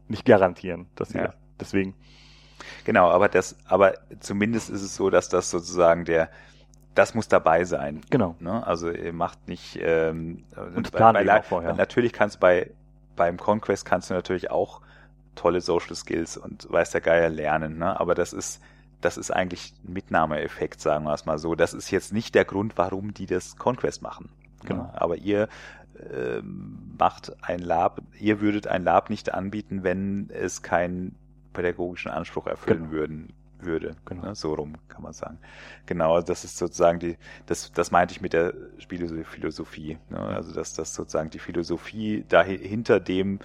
[0.09, 1.27] nicht garantieren, dass sie ja.
[1.27, 1.35] das.
[1.61, 1.95] Deswegen.
[2.85, 6.31] Genau, aber das, aber zumindest ist es so, dass das sozusagen der,
[6.95, 8.01] das muss dabei sein.
[8.11, 8.37] Genau.
[8.41, 8.67] Ne?
[8.67, 11.75] Also ihr macht nicht ähm, und bei, bei auch vorher.
[11.75, 12.71] Natürlich kannst du bei
[13.17, 14.81] beim Conquest kannst du natürlich auch
[15.35, 17.99] tolle Social Skills und weiß der Geier lernen, ne?
[17.99, 18.61] Aber das ist
[19.01, 21.55] das ist eigentlich ein Mitnahmeeffekt, sagen wir es mal so.
[21.55, 24.31] Das ist jetzt nicht der Grund, warum die das Conquest machen.
[24.65, 24.85] Genau.
[24.85, 24.91] Ne?
[24.95, 25.49] Aber ihr
[25.99, 31.17] äh, macht ein Lab, ihr würdet ein Lab nicht anbieten, wenn es keinen
[31.53, 32.93] pädagogischen Anspruch erfüllen genau.
[32.93, 33.97] würden, würde.
[34.05, 34.27] Genau.
[34.27, 34.35] Ne?
[34.35, 35.39] So rum kann man sagen.
[35.87, 39.99] Genau, das ist sozusagen die, das, das meinte ich mit der Spielephilosophie.
[40.11, 40.19] Ne?
[40.19, 43.39] Also dass das sozusagen die Philosophie dahinter dem,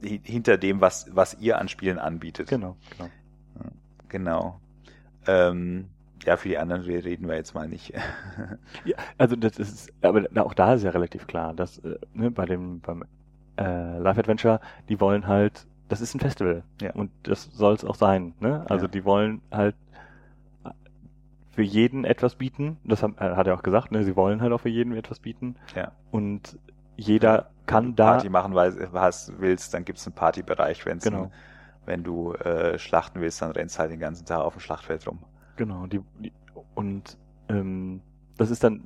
[0.00, 2.48] hinter dem, was, was ihr an Spielen anbietet.
[2.48, 3.10] Genau, genau.
[4.08, 4.60] genau.
[5.26, 5.90] Ähm,
[6.24, 7.92] ja, für die anderen reden wir jetzt mal nicht.
[8.84, 12.46] ja, also das ist, aber auch da ist ja relativ klar, dass äh, ne, bei
[12.46, 13.04] dem beim
[13.58, 16.92] äh, Live Adventure, die wollen halt, das ist ein Festival ja.
[16.92, 18.34] und das soll es auch sein.
[18.40, 18.64] Ne?
[18.68, 18.90] Also ja.
[18.90, 19.74] die wollen halt
[21.58, 22.78] für jeden etwas bieten.
[22.84, 24.04] Das hat, hat er auch gesagt, ne?
[24.04, 25.56] sie wollen halt auch für jeden etwas bieten.
[25.74, 25.90] Ja.
[26.12, 26.56] Und
[26.96, 28.12] jeder kann da.
[28.12, 31.32] Party machen weil, was willst, dann gibt es einen Partybereich, wenn genau.
[31.84, 35.18] wenn du äh, schlachten willst, dann rennst halt den ganzen Tag auf dem Schlachtfeld rum.
[35.58, 36.32] Genau, die, die
[36.76, 37.18] und
[37.48, 38.00] ähm,
[38.36, 38.80] das ist dann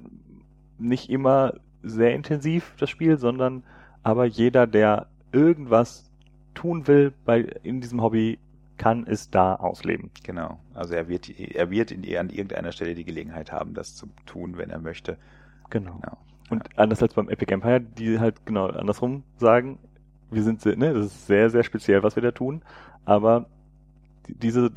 [0.78, 3.62] nicht immer sehr intensiv, das Spiel, sondern
[4.02, 6.10] aber jeder, der irgendwas
[6.54, 8.38] tun will bei in diesem Hobby,
[8.78, 10.10] kann es da ausleben.
[10.24, 10.58] Genau.
[10.72, 14.56] Also er wird, er wird in, an irgendeiner Stelle die Gelegenheit haben, das zu tun,
[14.56, 15.18] wenn er möchte.
[15.68, 15.96] Genau.
[15.96, 16.16] genau.
[16.48, 16.78] Und ja.
[16.78, 19.78] anders als beim Epic Empire, die halt genau andersrum sagen,
[20.30, 22.62] wir sind, ne, das ist sehr, sehr speziell, was wir da tun,
[23.04, 23.44] aber
[24.28, 24.70] diese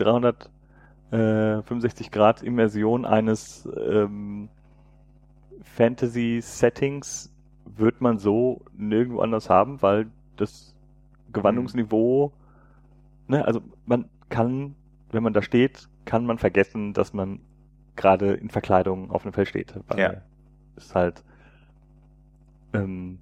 [1.12, 4.50] 365 Grad Immersion eines ähm,
[5.62, 7.32] Fantasy-Settings
[7.66, 10.76] wird man so nirgendwo anders haben, weil das
[11.34, 12.32] Gewandungsniveau,
[13.28, 13.36] mhm.
[13.36, 14.76] ne, also man kann,
[15.12, 17.40] wenn man da steht, kann man vergessen, dass man
[17.96, 19.74] gerade in Verkleidung auf einem Feld steht.
[19.88, 20.14] Weil ja.
[20.76, 21.24] es halt,
[22.74, 23.20] ähm,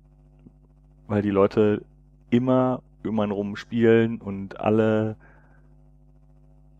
[1.08, 1.84] weil die Leute
[2.30, 5.18] immer um einen rum spielen und alle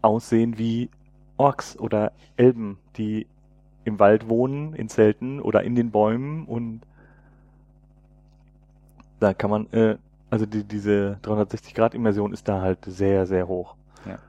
[0.04, 0.90] aussehen wie
[1.38, 3.28] Orks oder Elben, die
[3.86, 6.82] im Wald wohnen, in Zelten oder in den Bäumen und
[9.20, 9.98] da kann man, äh,
[10.30, 13.76] also die, diese 360-Grad-Immersion ist da halt sehr, sehr hoch.
[14.06, 14.20] Ja.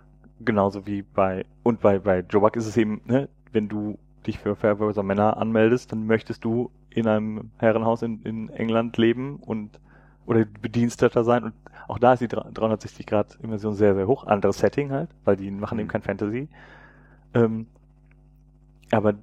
[0.41, 4.39] Genauso wie bei, und bei, bei Joe Buck ist es eben, ne, wenn du dich
[4.39, 9.81] für Fairweather Männer anmeldest, dann möchtest du in einem Herrenhaus in, in England leben und
[10.27, 11.55] oder Bediensteter sein und
[11.87, 14.27] auch da ist die 360 Grad Immersion sehr, sehr hoch.
[14.27, 15.93] Anderes Setting halt, weil die machen eben mhm.
[15.93, 16.49] kein Fantasy.
[17.35, 17.67] Ähm,
[18.91, 19.15] aber,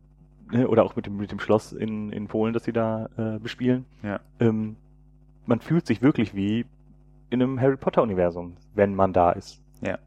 [0.52, 3.40] ne, oder auch mit dem, mit dem Schloss in, in Polen, das sie da äh,
[3.40, 3.86] bespielen.
[4.04, 4.20] Ja.
[4.40, 4.76] Ähm,
[5.46, 6.66] man fühlt sich wirklich wie
[7.30, 9.62] in einem Harry Potter Universum, wenn man da ist.
[9.82, 9.98] Ja.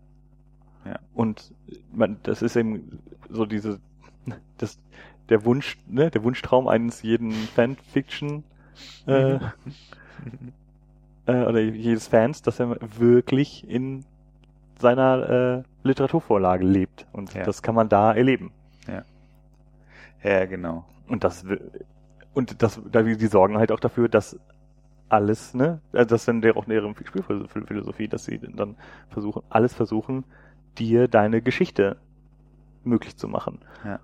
[0.84, 0.98] Ja.
[1.14, 1.52] Und
[1.92, 3.80] man, das ist eben so diese,
[4.58, 4.78] das,
[5.28, 8.44] der Wunsch, ne, der Wunschtraum eines jeden Fanfiction,
[9.06, 9.38] äh,
[11.26, 14.04] äh, oder jedes Fans, dass er wirklich in
[14.78, 17.06] seiner äh, Literaturvorlage lebt.
[17.12, 17.44] Und ja.
[17.44, 18.52] das kann man da erleben.
[18.86, 19.02] Ja.
[20.22, 20.84] Ja, genau.
[21.06, 21.44] Und das
[22.34, 24.38] und das, da die sorgen halt auch dafür, dass
[25.08, 28.76] alles, ne, also das ist dann auch deren Spielphilosophie, dass sie dann
[29.08, 30.24] versuchen, alles versuchen,
[30.76, 31.96] dir deine Geschichte
[32.82, 33.60] möglich zu machen.
[33.84, 34.00] Ja.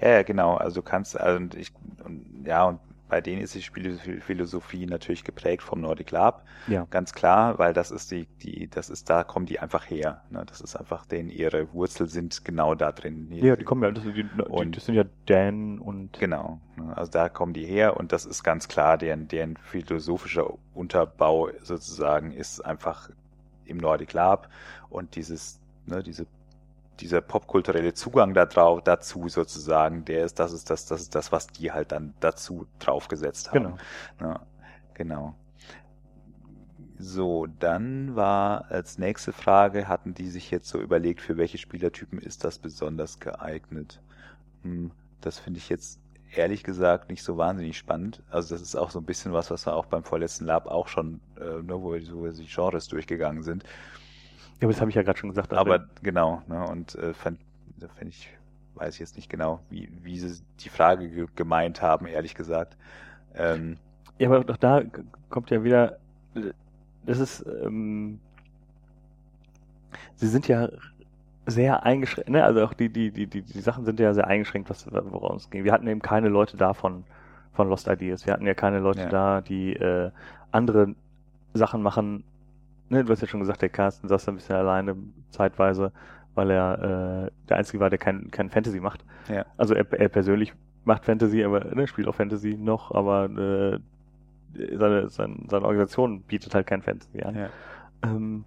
[0.00, 0.56] Ja, genau.
[0.56, 1.72] Also du kannst, also ich,
[2.04, 6.44] und, ja, und bei denen ist die Spielphilosophie natürlich geprägt vom Nordic Lab.
[6.66, 6.86] Ja.
[6.90, 10.22] Ganz klar, weil das ist die, die, das ist, da kommen die einfach her.
[10.30, 10.44] Ne?
[10.46, 13.28] Das ist einfach denen, ihre Wurzel sind genau da drin.
[13.30, 16.18] Ja, die kommen ja, das, die, und, das sind ja Dan und.
[16.18, 16.60] Genau.
[16.76, 16.96] Ne?
[16.96, 22.32] Also da kommen die her und das ist ganz klar, deren, deren philosophischer Unterbau sozusagen
[22.32, 23.10] ist einfach
[23.64, 24.48] im Nordic Lab
[24.88, 26.26] und dieses, ne, diese
[27.00, 31.32] dieser popkulturelle Zugang da drauf, dazu sozusagen, der ist, das ist das, das ist das,
[31.32, 33.78] was die halt dann dazu draufgesetzt haben.
[34.18, 34.30] Genau.
[34.32, 34.40] Ja,
[34.94, 35.34] genau.
[36.98, 42.18] So, dann war als nächste Frage, hatten die sich jetzt so überlegt, für welche Spielertypen
[42.18, 44.00] ist das besonders geeignet?
[44.62, 46.00] Hm, das finde ich jetzt
[46.34, 48.22] ehrlich gesagt nicht so wahnsinnig spannend.
[48.30, 50.88] Also das ist auch so ein bisschen was, was wir auch beim vorletzten Lab auch
[50.88, 53.64] schon, äh, ne, wo, wo wir die Genres durchgegangen sind.
[54.60, 55.52] Ja, aber das habe ich ja gerade schon gesagt.
[55.54, 57.38] Aber genau, ne, und äh, fand,
[57.78, 58.28] fand ich,
[58.74, 62.76] weiß ich jetzt nicht genau, wie, wie sie die Frage ge gemeint haben, ehrlich gesagt.
[63.34, 63.76] Ähm,
[64.18, 64.82] ja, aber doch da
[65.30, 65.98] kommt ja wieder,
[67.06, 68.18] das ist, ähm,
[70.16, 70.68] sie sind ja
[71.46, 72.44] sehr eingeschränkt, ne?
[72.44, 75.48] also auch die, die, die, die, die Sachen sind ja sehr eingeschränkt, was worum es
[75.50, 75.64] ging.
[75.64, 77.04] Wir hatten eben keine Leute da von,
[77.52, 78.26] von Lost Ideas.
[78.26, 79.08] Wir hatten ja keine Leute ja.
[79.08, 80.10] da, die äh,
[80.50, 80.94] andere
[81.54, 82.24] Sachen machen,
[82.88, 84.96] ne, du hast ja schon gesagt, der Carsten saß da ein bisschen alleine
[85.30, 85.92] zeitweise,
[86.34, 89.04] weil er äh, der Einzige war, der kein, kein Fantasy macht.
[89.28, 89.44] Ja.
[89.56, 93.78] Also er, er persönlich macht Fantasy, aber ne, spielt auch Fantasy noch, aber äh,
[94.76, 97.34] seine, seine, seine Organisation bietet halt kein Fantasy an.
[97.36, 97.48] Ja.
[98.02, 98.44] Ähm,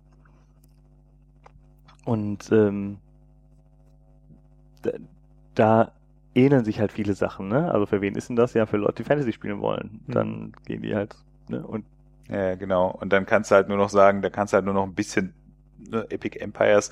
[2.06, 2.98] und ähm,
[4.82, 4.92] da,
[5.54, 5.92] da
[6.34, 7.72] ähneln sich halt viele Sachen, ne?
[7.72, 8.54] Also für wen ist denn das?
[8.54, 10.02] Ja, für Leute, die Fantasy spielen wollen.
[10.08, 10.12] Mhm.
[10.12, 11.16] Dann gehen die halt,
[11.50, 11.66] ne?
[11.66, 11.86] Und
[12.32, 12.90] ja, genau.
[12.90, 14.96] Und dann kannst du halt nur noch sagen, da kannst du halt nur noch ein
[14.96, 15.34] bisschen
[15.78, 16.92] ne, Epic Empires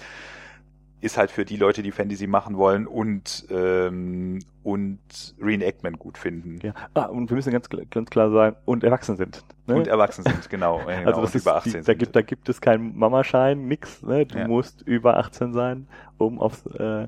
[1.02, 5.00] ist halt für die Leute, die Fantasy machen wollen und ähm, und
[5.42, 6.60] Reenactment gut finden.
[6.62, 6.74] Ja.
[6.94, 9.44] Ah, und wir müssen ganz, ganz klar sagen, und erwachsen sind.
[9.66, 9.76] Ne?
[9.76, 10.80] Und erwachsen sind, genau.
[10.86, 14.04] genau also das ist über 18 die, da, gibt, da gibt es keinen Mamaschein, nix.
[14.04, 14.26] Ne?
[14.26, 14.48] Du ja.
[14.48, 17.08] musst über 18 sein, um aufs äh,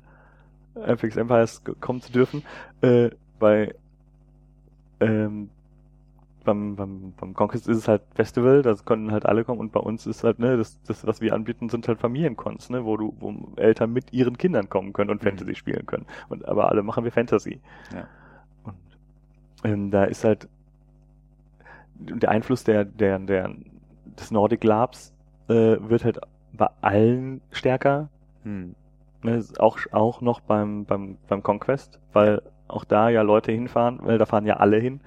[0.76, 2.44] FX Empires kommen zu dürfen.
[2.82, 3.76] Äh, bei
[5.02, 5.50] ähm,
[6.43, 9.80] beim, beim, beim Conquest ist es halt Festival, da konnten halt alle kommen und bei
[9.80, 13.15] uns ist halt, ne, das, das, was wir anbieten, sind halt Familiencons, ne, wo du,
[13.19, 15.27] wo Eltern mit ihren Kindern kommen können und mhm.
[15.30, 16.06] Fantasy spielen können.
[16.30, 17.62] Und aber alle machen wir Fantasy.
[17.93, 18.08] Ja.
[18.63, 18.75] Und
[19.63, 20.47] ähm, da ist halt
[21.95, 23.54] der Einfluss der, der, der
[24.19, 25.13] des Nordic Labs
[25.47, 26.19] äh, wird halt
[26.54, 28.10] bei allen stärker.
[28.43, 28.75] Hm.
[29.23, 34.17] Ne, auch, auch noch beim, beim, beim Conquest, weil auch da ja Leute hinfahren, weil
[34.17, 35.01] da fahren ja alle hin.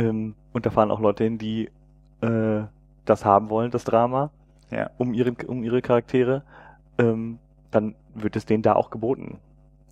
[0.00, 1.70] Ähm, und da fahren auch Leute hin, die
[2.20, 2.62] äh,
[3.04, 4.30] das haben wollen, das Drama,
[4.70, 4.90] ja.
[4.98, 6.42] um, ihren, um ihre Charaktere.
[6.98, 7.38] Ähm,
[7.70, 9.38] dann wird es denen da auch geboten.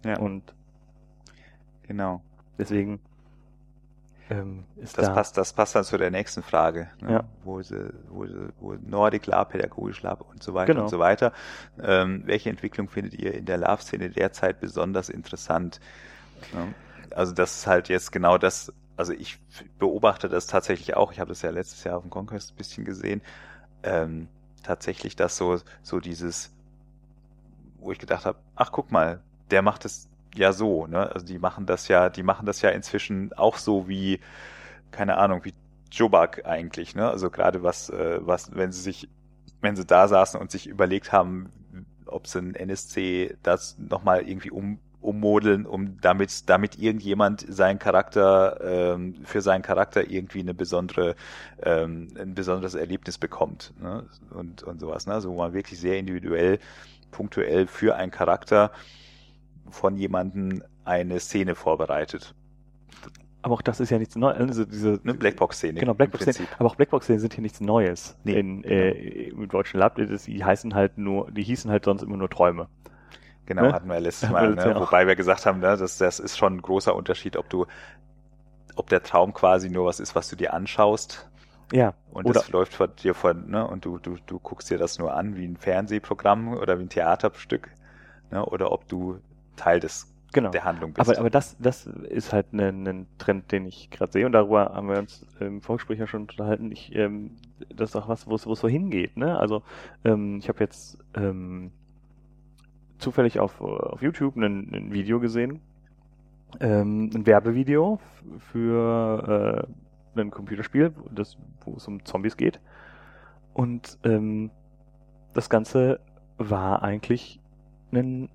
[0.05, 0.19] Ja.
[0.19, 0.55] Und
[1.87, 2.23] genau.
[2.59, 3.01] Deswegen
[4.31, 7.13] ähm, ist das da passt, das passt dann zu der nächsten Frage, ne?
[7.13, 7.25] ja.
[7.45, 10.85] wo sie, wo sie, wo Nordic Lab, pädagogisch Lab und so weiter genau.
[10.85, 11.33] und so weiter.
[11.81, 15.81] Ähm, welche Entwicklung findet ihr in der Lab-Szene derzeit besonders interessant?
[16.53, 16.67] Ja.
[17.15, 19.39] Also das ist halt jetzt genau das, also ich
[19.79, 22.85] beobachte das tatsächlich auch, ich habe das ja letztes Jahr auf dem Conquest ein bisschen
[22.85, 23.23] gesehen,
[23.85, 24.27] ähm,
[24.65, 26.53] tatsächlich, dass so, so dieses,
[27.79, 31.13] wo ich gedacht habe, ach guck mal, der macht es ja so, ne?
[31.15, 34.21] Also die machen das ja, die machen das ja inzwischen auch so wie,
[34.91, 35.55] keine Ahnung, wie
[35.93, 37.09] Jobak eigentlich, ne?
[37.09, 39.09] Also gerade was, äh, was, wenn sie sich,
[39.61, 41.53] wenn sie da saßen und sich überlegt haben,
[42.07, 48.95] ob sie ein NSC das nochmal irgendwie um ummodeln, um damit, damit irgendjemand seinen Charakter,
[48.95, 51.15] ähm, für seinen Charakter irgendwie eine besondere,
[51.63, 53.73] ähm, ein besonderes Erlebnis bekommt.
[53.81, 54.07] Ne?
[54.31, 55.15] Und, und sowas, ne?
[55.15, 56.59] Also wo man wirklich sehr individuell,
[57.11, 58.73] punktuell für einen Charakter
[59.71, 62.35] von jemandem eine Szene vorbereitet.
[63.43, 64.37] Aber auch das ist ja nichts Neues.
[64.37, 65.79] Also diese eine Blackbox-Szene.
[65.79, 66.49] Genau, Blackbox-Szene.
[66.59, 68.17] Aber auch Blackbox-Szenen sind hier nichts Neues.
[68.25, 68.91] Nee, in, äh,
[69.29, 72.69] Im deutschen Lab, die heißen halt nur, die hießen halt sonst immer nur Träume.
[73.49, 73.73] Genau, ne?
[73.73, 74.77] hatten wir letztes Mal, ne?
[74.79, 77.65] wobei wir gesagt haben, ne, das, das ist schon ein großer Unterschied, ob du,
[78.77, 81.31] ob der Traum quasi nur was ist, was du dir anschaust.
[81.73, 81.95] Ja.
[82.11, 84.99] Und oder das läuft vor dir von, ne, und du, du, du guckst dir das
[84.99, 87.71] nur an wie ein Fernsehprogramm oder wie ein Theaterstück,
[88.31, 89.19] ne, oder ob du
[89.57, 90.51] Teil des genau.
[90.51, 91.09] der Handlung bist.
[91.09, 94.33] Aber, aber das, das ist halt ein, ne, ein Trend, den ich gerade sehe und
[94.33, 96.71] darüber haben wir uns im Vorgespräch ja schon unterhalten.
[96.71, 97.37] Ich, ähm,
[97.75, 99.17] das ist auch was, wo es wo es so hingeht.
[99.17, 99.39] Ne?
[99.39, 99.63] Also
[100.05, 101.73] ähm, ich habe jetzt ähm,
[102.99, 105.61] zufällig auf, auf YouTube ein, ein Video gesehen,
[106.61, 108.01] ähm, ein Werbevideo
[108.39, 109.67] für
[110.17, 112.61] äh, ein Computerspiel, das, wo es um Zombies geht.
[113.55, 114.51] Und ähm,
[115.35, 116.01] das Ganze
[116.37, 117.41] war eigentlich
[117.93, 118.29] ein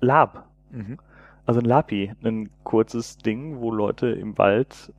[0.00, 0.48] Lab.
[0.70, 0.98] Mhm.
[1.46, 4.92] Also ein Lapi, ein kurzes Ding, wo Leute im Wald,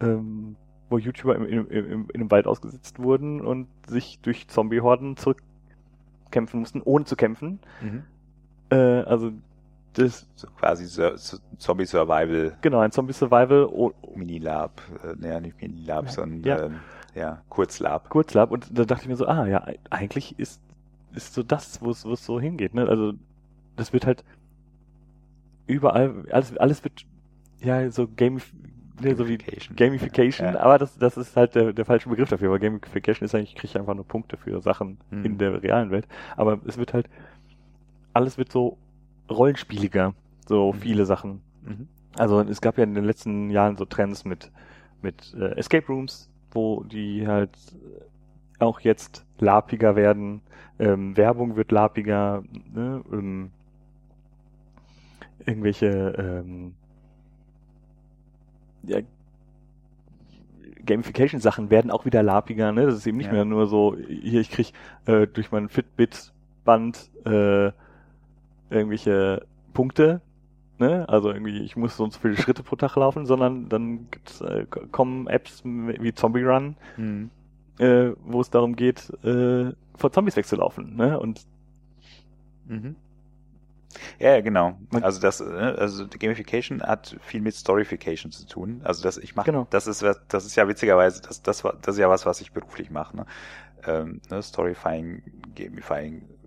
[0.00, 0.56] ähm,
[0.90, 6.60] wo YouTuber im, im, im, in dem Wald ausgesetzt wurden und sich durch Zombie-Horden zurückkämpfen
[6.60, 7.60] mussten, ohne zu kämpfen.
[7.80, 8.02] Mhm.
[8.72, 9.32] Äh, also
[9.94, 12.56] das so quasi so Zombie Survival.
[12.62, 13.68] Genau, ein Zombie Survival
[14.14, 16.10] Minilab, äh, naja, nicht Minilab, ja.
[16.10, 16.64] sondern ja.
[16.64, 16.80] Ähm,
[17.14, 18.08] ja, Kurzlab.
[18.08, 20.62] Kurzlab und da dachte ich mir so, ah ja, eigentlich ist
[21.14, 22.88] ist so das, wo es wo es so hingeht, ne?
[22.88, 23.12] Also
[23.76, 24.24] das wird halt
[25.66, 27.04] überall alles alles wird
[27.60, 28.52] ja so Gamif
[29.00, 29.36] nee, so wie
[29.76, 30.60] Gamification, ja.
[30.60, 33.56] aber das das ist halt der, der falsche Begriff dafür, weil Gamification ist eigentlich, ich
[33.56, 35.24] kriege einfach nur Punkte für Sachen hm.
[35.24, 37.10] in der realen Welt, aber es wird halt
[38.12, 38.78] alles wird so
[39.30, 40.14] rollenspieliger,
[40.46, 40.78] so mhm.
[40.78, 41.42] viele Sachen.
[41.64, 41.88] Mhm.
[42.16, 44.50] Also es gab ja in den letzten Jahren so Trends mit,
[45.00, 47.56] mit äh, Escape Rooms, wo die halt
[48.58, 50.42] auch jetzt lapiger werden.
[50.78, 52.42] Ähm, Werbung wird lapiger.
[52.72, 53.02] Ne?
[53.12, 53.50] Ähm,
[55.46, 55.86] irgendwelche
[56.18, 56.74] ähm,
[58.84, 59.00] ja,
[60.84, 62.72] Gamification-Sachen werden auch wieder lapiger.
[62.72, 62.86] Ne?
[62.86, 63.32] Das ist eben nicht ja.
[63.32, 64.72] mehr nur so, hier, ich krieg
[65.06, 67.72] äh, durch mein Fitbit-Band äh,
[68.72, 70.20] irgendwelche Punkte,
[70.78, 71.08] ne?
[71.08, 74.40] Also irgendwie, ich muss so und so viele Schritte pro Tag laufen, sondern dann gibt's,
[74.40, 77.30] äh, kommen Apps wie Zombie Run, mhm.
[77.78, 81.18] äh, wo es darum geht, äh, vor Zombies wegzulaufen, ne?
[81.18, 81.46] Und
[82.66, 82.96] mhm.
[84.18, 84.78] Ja, genau.
[84.90, 88.80] Also das, ne, also die Gamification hat viel mit Storyfication zu tun.
[88.84, 89.66] Also das, ich mache, genau.
[89.70, 92.52] das ist, das ist ja witzigerweise, das, das war, das ist ja was, was ich
[92.52, 93.16] beruflich mache.
[93.16, 93.26] Ne?
[93.84, 95.22] Ähm, ne, Storyfying,
[95.54, 96.41] Gamifying, äh,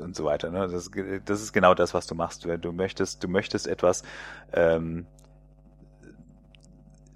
[0.00, 0.50] und so weiter.
[0.50, 0.68] Ne?
[0.68, 0.90] Das,
[1.24, 2.44] das ist genau das, was du machst.
[2.44, 4.02] Du möchtest, du möchtest etwas,
[4.52, 5.06] ähm,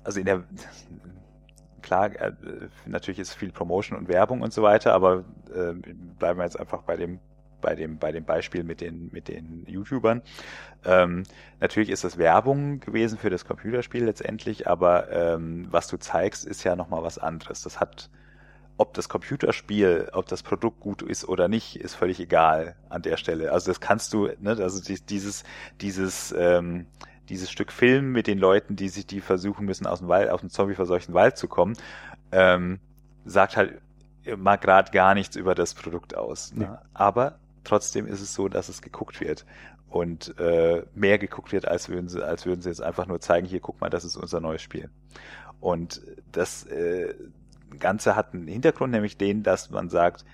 [0.05, 0.45] also in der
[1.83, 2.33] klar, äh,
[2.85, 5.73] natürlich ist viel Promotion und Werbung und so weiter, aber äh,
[6.19, 7.21] bleiben wir jetzt einfach bei dem
[7.61, 10.23] bei dem, bei dem Beispiel mit den, mit den YouTubern.
[10.85, 11.25] Ähm,
[11.59, 16.65] natürlich ist das Werbung gewesen für das Computerspiel letztendlich, aber ähm, was du zeigst, ist
[16.65, 17.63] ja nochmal was anderes.
[17.63, 18.11] Das hat,
[18.77, 23.17] ob das Computerspiel, ob das Produkt gut ist oder nicht, ist völlig egal an der
[23.17, 23.53] Stelle.
[23.53, 25.45] Also das kannst du, ne, also dieses,
[25.81, 26.87] dieses, ähm,
[27.29, 30.41] dieses Stück Film mit den Leuten, die sich, die versuchen müssen, aus dem Wald, aus
[30.41, 31.77] dem zombie-verseuchten Wald zu kommen,
[32.33, 32.81] ähm,
[33.25, 33.81] sagt halt
[34.37, 36.53] mal gerade gar nichts über das Produkt aus.
[36.53, 36.65] Ne?
[36.65, 36.83] Ja.
[36.93, 39.47] Aber trotzdem ist es so, dass es geguckt wird
[39.89, 43.47] und äh, mehr geguckt wird, als würden sie, als würden sie jetzt einfach nur zeigen,
[43.47, 44.91] hier guck mal, das ist unser neues Spiel.
[45.61, 47.15] Und das äh,
[47.79, 50.25] Ganze hat einen Hintergrund, nämlich den, dass man sagt,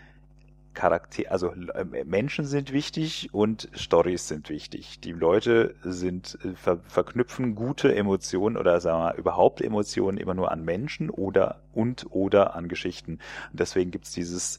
[0.74, 5.00] Charakter, also äh, Menschen sind wichtig und Stories sind wichtig.
[5.00, 10.34] Die Leute sind äh, ver, verknüpfen gute Emotionen oder sagen wir mal, überhaupt Emotionen immer
[10.34, 13.18] nur an Menschen oder und oder an Geschichten.
[13.50, 14.58] Und deswegen gibt's dieses,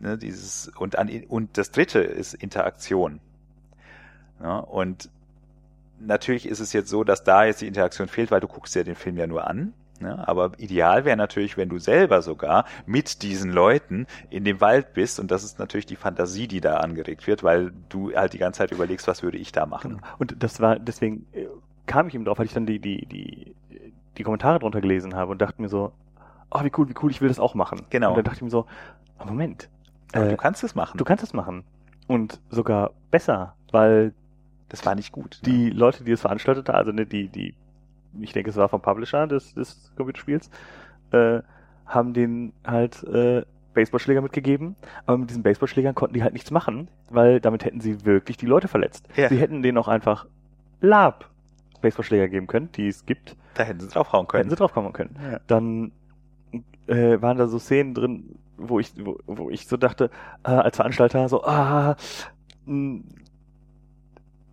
[0.00, 3.20] ne, dieses und an und das dritte ist Interaktion.
[4.42, 5.10] Ja, und
[6.00, 8.82] natürlich ist es jetzt so, dass da jetzt die Interaktion fehlt, weil du guckst ja
[8.82, 9.74] den Film ja nur an.
[10.02, 10.26] Ne?
[10.26, 15.18] Aber ideal wäre natürlich, wenn du selber sogar mit diesen Leuten in dem Wald bist
[15.18, 18.58] und das ist natürlich die Fantasie, die da angeregt wird, weil du halt die ganze
[18.58, 19.98] Zeit überlegst, was würde ich da machen.
[19.98, 20.06] Genau.
[20.18, 21.46] Und das war, deswegen äh,
[21.86, 23.54] kam ich eben drauf, weil ich dann die, die, die,
[24.18, 25.92] die Kommentare drunter gelesen habe und dachte mir so,
[26.50, 27.86] oh, wie cool, wie cool, ich will das auch machen.
[27.90, 28.10] Genau.
[28.10, 28.66] Und dann dachte ich mir so,
[29.18, 29.68] oh, Moment.
[30.12, 30.98] Aber äh, du kannst es machen.
[30.98, 31.64] Du kannst es machen.
[32.08, 34.12] Und sogar besser, weil
[34.68, 35.40] das war nicht gut.
[35.44, 35.70] Die ne?
[35.70, 37.54] Leute, die es veranstaltet haben, also ne, die, die
[38.20, 40.50] ich denke, es war vom Publisher des, des Computerspiels,
[41.12, 41.40] äh,
[41.86, 43.42] haben den halt äh,
[43.74, 48.04] Baseballschläger mitgegeben, aber mit diesen Baseballschlägern konnten die halt nichts machen, weil damit hätten sie
[48.04, 49.08] wirklich die Leute verletzt.
[49.16, 49.28] Ja.
[49.28, 50.26] Sie hätten denen auch einfach
[50.80, 51.30] Lab
[51.80, 53.36] Baseballschläger geben können, die es gibt.
[53.54, 54.44] Da hätten sie draufhauen können.
[54.44, 55.16] Hätten sie draufhauen können.
[55.22, 55.40] Ja.
[55.46, 55.92] Dann
[56.86, 60.10] äh, waren da so Szenen drin, wo ich, wo, wo ich so dachte,
[60.44, 61.96] äh, als Veranstalter so, ah,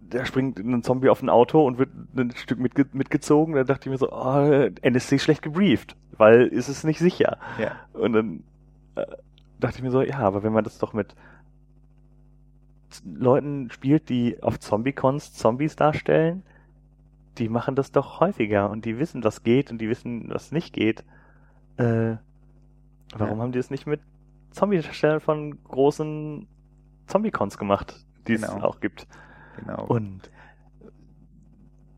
[0.10, 3.56] da springt ein Zombie auf ein Auto und wird ein Stück mitge mitgezogen.
[3.56, 7.38] Da dachte ich mir so, oh, NSC schlecht gebrieft, weil ist es nicht sicher.
[7.60, 7.76] Ja.
[7.94, 8.44] Und dann
[8.96, 9.06] äh,
[9.60, 11.16] dachte ich mir so, ja, aber wenn man das doch mit
[13.04, 16.44] Leuten spielt, die auf Zombie-Cons Zombies darstellen,
[17.38, 20.74] die machen das doch häufiger und die wissen, was geht und die wissen, was nicht
[20.74, 21.04] geht.
[21.78, 22.18] Äh,
[23.16, 23.44] warum ja.
[23.44, 24.02] haben die es nicht mit
[24.52, 26.48] Zombie-Darstellern von großen
[27.06, 28.58] Zombie-Cons gemacht, die genau.
[28.58, 29.08] es auch gibt?
[29.60, 29.86] Genau.
[29.86, 30.30] Und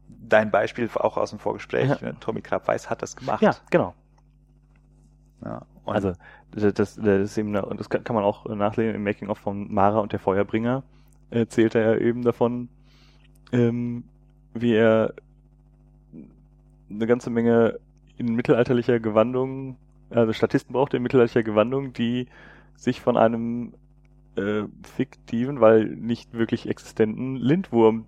[0.08, 2.14] dein Beispiel auch aus dem Vorgespräch, ja.
[2.14, 3.42] Tommy Krabweis hat das gemacht.
[3.42, 3.94] Ja, genau.
[5.44, 6.14] Ja, also
[6.52, 10.12] das, das, ist eben, das kann, man auch nachlesen im Making of von Mara und
[10.12, 10.84] der Feuerbringer,
[11.32, 12.70] erzählt er eben davon,
[13.52, 14.04] ähm,
[14.54, 15.14] wie er
[16.90, 17.80] eine ganze Menge
[18.18, 19.78] in mittelalterlicher Gewandung,
[20.10, 22.28] also Statisten braucht in mittelalterlicher Gewandung, die
[22.76, 23.74] sich von einem
[24.36, 24.64] äh,
[24.96, 28.06] fiktiven, weil nicht wirklich existenten Lindwurm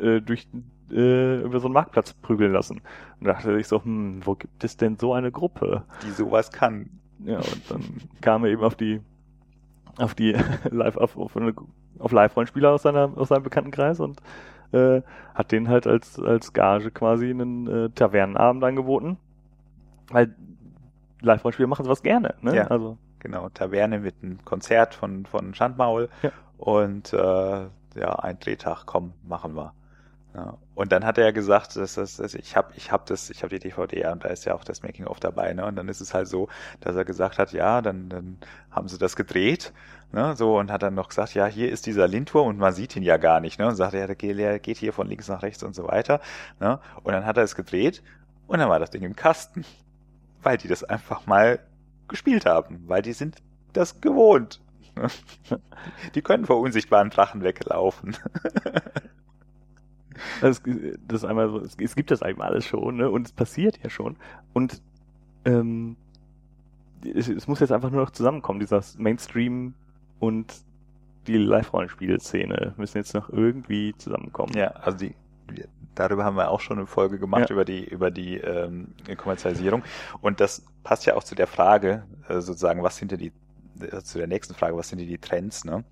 [0.00, 0.46] äh, durch
[0.90, 2.82] äh, über so einen Marktplatz prügeln lassen.
[3.20, 5.84] Und da dachte ich so, hm, wo gibt es denn so eine Gruppe?
[6.06, 6.90] Die sowas kann.
[7.24, 7.82] Ja, und dann
[8.20, 9.00] kam er eben auf die
[9.98, 10.36] auf die
[10.70, 11.54] live auf, auf, eine,
[11.98, 14.20] auf Live-Rollenspieler aus seiner aus seinem Bekanntenkreis und
[14.72, 15.02] äh,
[15.34, 19.16] hat denen halt als als Gage quasi einen äh, Tavernenabend angeboten,
[20.08, 20.34] weil
[21.20, 22.56] Live-Rollenspieler machen sowas gerne, ne?
[22.56, 22.66] Ja.
[22.66, 26.30] Also genau, Taverne mit einem Konzert von, von Schandmaul ja.
[26.58, 29.72] und äh, ja, ein Drehtag, komm, machen wir.
[30.34, 30.58] Ja.
[30.74, 33.56] Und dann hat er gesagt, dass das, dass ich habe ich hab das, ich habe
[33.56, 35.64] die DVD und da ist ja auch das Making of dabei, ne?
[35.64, 36.48] Und dann ist es halt so,
[36.80, 38.38] dass er gesagt hat, ja, dann, dann
[38.70, 39.72] haben sie das gedreht,
[40.12, 40.34] ne?
[40.36, 43.04] So und hat dann noch gesagt, ja, hier ist dieser Lindwurm und man sieht ihn
[43.04, 43.68] ja gar nicht, ne?
[43.68, 46.20] Und sagt, ja, der geht hier von links nach rechts und so weiter,
[46.58, 46.80] ne?
[47.04, 48.02] Und dann hat er es gedreht
[48.48, 49.64] und dann war das Ding im Kasten,
[50.42, 51.60] weil die das einfach mal
[52.08, 53.36] gespielt haben, weil die sind
[53.72, 54.60] das gewohnt.
[56.14, 58.16] Die können vor unsichtbaren Drachen weglaufen.
[60.40, 60.62] Das,
[61.08, 63.10] das ist einmal so, es gibt das einmal alles schon, ne?
[63.10, 64.16] Und es passiert ja schon.
[64.52, 64.80] Und
[65.44, 65.96] ähm,
[67.04, 69.74] es, es muss jetzt einfach nur noch zusammenkommen, dieser Mainstream
[70.20, 70.54] und
[71.26, 74.52] die Live-Rollenspiel-Szene müssen jetzt noch irgendwie zusammenkommen.
[74.54, 75.14] Ja, also die,
[75.94, 77.54] darüber haben wir auch schon eine Folge gemacht, ja.
[77.54, 79.82] über die, über die ähm, Kommerzialisierung.
[80.20, 83.32] Und das passt ja auch zu der Frage, äh, sozusagen, was sind denn die,
[83.80, 85.84] äh, zu der nächsten Frage, was sind denn die Trends, ne?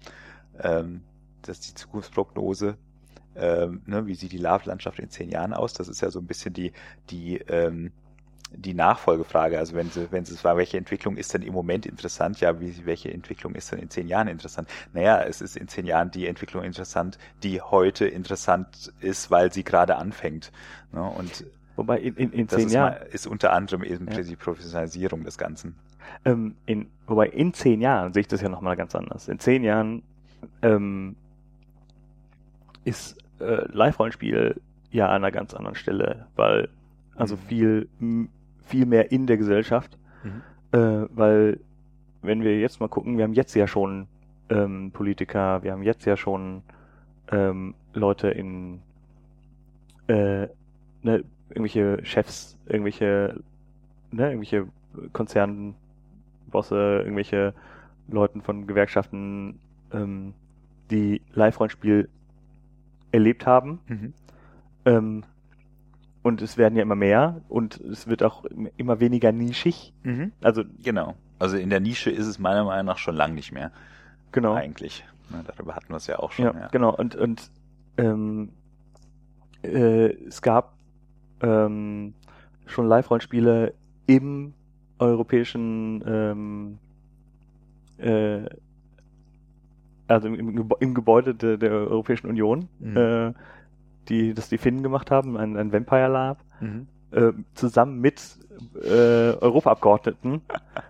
[0.60, 1.02] Ähm,
[1.42, 2.76] das ist die Zukunftsprognose.
[3.34, 5.72] Ähm, ne, wie sieht die Love-Landschaft in zehn Jahren aus?
[5.72, 6.72] Das ist ja so ein bisschen die,
[7.10, 7.90] die ähm,
[8.56, 12.40] die Nachfolgefrage, also wenn sie, wenn es war, welche Entwicklung ist denn im Moment interessant?
[12.40, 14.68] Ja, wie, welche Entwicklung ist denn in zehn Jahren interessant?
[14.92, 19.64] Naja, es ist in zehn Jahren die Entwicklung interessant, die heute interessant ist, weil sie
[19.64, 20.52] gerade anfängt.
[20.92, 21.02] Ne?
[21.02, 21.44] Und
[21.76, 24.20] Wobei in, in, in zehn Jahren ist, ist unter anderem eben ja.
[24.20, 25.74] die Professionalisierung des Ganzen.
[26.24, 29.28] Ähm, in, wobei in zehn Jahren sehe ich das ja nochmal ganz anders.
[29.28, 30.02] In zehn Jahren
[30.60, 31.16] ähm,
[32.84, 36.68] ist äh, Live-Rollenspiel ja an einer ganz anderen Stelle, weil
[37.16, 37.40] also Mhm.
[37.48, 37.88] viel
[38.62, 40.42] viel mehr in der Gesellschaft, Mhm.
[40.72, 41.60] äh, weil
[42.22, 44.06] wenn wir jetzt mal gucken, wir haben jetzt ja schon
[44.48, 46.62] ähm, Politiker, wir haben jetzt ja schon
[47.30, 48.80] ähm, Leute in
[50.08, 50.46] äh,
[51.02, 53.40] ne, irgendwelche Chefs, irgendwelche
[54.12, 54.66] ne, irgendwelche
[55.12, 55.74] Konzernbosse,
[57.02, 57.54] irgendwelche
[58.08, 59.58] Leuten von Gewerkschaften,
[59.92, 60.34] ähm,
[60.90, 62.08] die Live-Rollenspiel
[63.10, 63.80] erlebt haben.
[63.88, 64.12] Mhm.
[64.84, 65.24] Ähm,
[66.22, 68.44] und es werden ja immer mehr und es wird auch
[68.76, 69.92] immer weniger nischig.
[70.02, 70.32] Mhm.
[70.42, 71.14] Also Genau.
[71.38, 73.72] Also in der Nische ist es meiner Meinung nach schon lang nicht mehr.
[74.30, 74.54] genau.
[74.54, 75.04] Eigentlich.
[75.30, 76.44] Ne, darüber hatten wir es ja auch schon.
[76.44, 76.94] Ja, Ja, genau.
[76.94, 77.50] Und, und
[77.96, 78.50] ähm,
[79.62, 80.74] äh, es gab
[81.40, 82.14] ähm,
[82.66, 83.74] schon Live-Rollenspiele
[84.06, 84.54] im
[84.98, 86.78] europäischen, ähm,
[87.98, 88.48] äh,
[90.06, 92.96] also im, im Gebäude der, der Europäischen Union, Mhm.
[92.96, 93.32] äh,
[94.08, 96.86] die, das die Finnen gemacht haben, ein, ein Vampire Lab, Mhm.
[97.12, 98.22] äh, zusammen mit
[98.82, 98.88] äh,
[99.40, 100.42] Europaabgeordneten,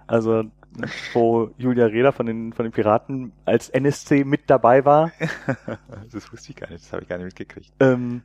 [0.07, 0.45] also
[1.13, 5.11] wo Julia Reda von den, von den Piraten als NSC mit dabei war.
[6.13, 7.73] das wusste ich gar nicht, das habe ich gar nicht mitgekriegt.
[7.81, 8.23] Ähm,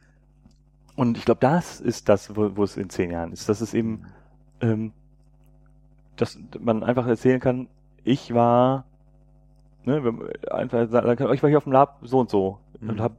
[0.96, 3.48] und ich glaube, das ist das, wo, wo es in zehn Jahren ist.
[3.50, 4.04] Das ist eben,
[4.62, 4.94] ähm,
[6.16, 7.68] dass man einfach erzählen kann,
[8.04, 8.86] ich war,
[9.84, 10.02] ne,
[10.50, 12.90] einfach sagen kann, ich war hier auf dem Lab so und so Mhm.
[12.90, 13.16] und habe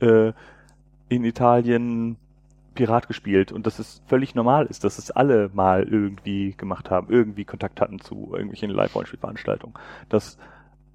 [0.00, 0.32] äh,
[1.08, 2.16] in Italien
[2.74, 7.08] Pirat gespielt und dass es völlig normal ist, dass es alle mal irgendwie gemacht haben,
[7.08, 9.76] irgendwie Kontakt hatten zu irgendwelchen Live-Rollenspielveranstaltungen.
[10.08, 10.38] Dass,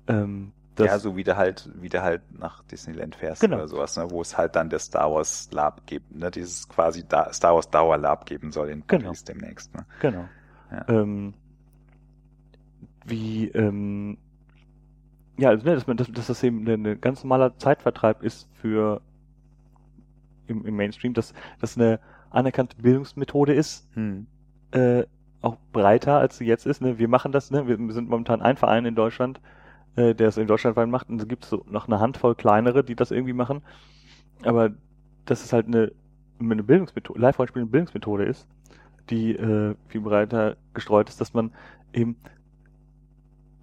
[0.07, 3.57] ähm, das, ja, so wie du halt, wie du halt nach Disneyland fährst Genau.
[3.57, 7.05] oder sowas, ne, wo es halt dann das Star Wars Lab gibt, ne, dieses quasi
[7.07, 9.05] da Star Wars Dauer Lab geben soll in Genau.
[9.05, 9.73] Paris demnächst.
[9.75, 9.85] Ne.
[10.01, 10.25] Genau.
[10.71, 10.85] Ja.
[10.89, 11.33] Ähm,
[13.05, 14.17] wie, ähm,
[15.37, 19.01] ja, also, ne, dass, man, dass, dass das eben ein ganz normaler Zeitvertreib ist für
[20.49, 24.27] im, im Mainstream, dass das eine anerkannte Bildungsmethode ist, Hm.
[24.71, 25.03] äh,
[25.41, 26.81] auch breiter als sie jetzt ist.
[26.81, 26.99] Ne?
[26.99, 27.67] Wir machen das, ne?
[27.67, 29.39] wir sind momentan ein Verein in Deutschland,
[29.95, 32.83] äh, der es in Deutschland weit macht und es gibt so noch eine Handvoll kleinere,
[32.83, 33.61] die das irgendwie machen.
[34.43, 34.71] Aber
[35.25, 35.91] das ist halt eine,
[36.39, 38.47] eine Bildungsmethode, Live-Rollenspiel eine Bildungsmethode ist,
[39.09, 41.51] die äh, viel breiter gestreut ist, dass man
[41.93, 42.17] eben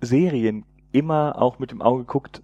[0.01, 2.43] Serien immer auch mit dem Auge guckt,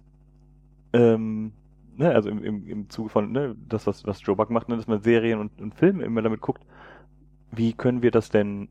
[0.93, 1.53] ähm,
[1.97, 4.75] ne, also im, im, im Zuge von ne, das, was, was Joe Buck macht, ne,
[4.77, 6.63] dass man Serien und, und Filme immer damit guckt,
[7.51, 8.69] wie können wir das denn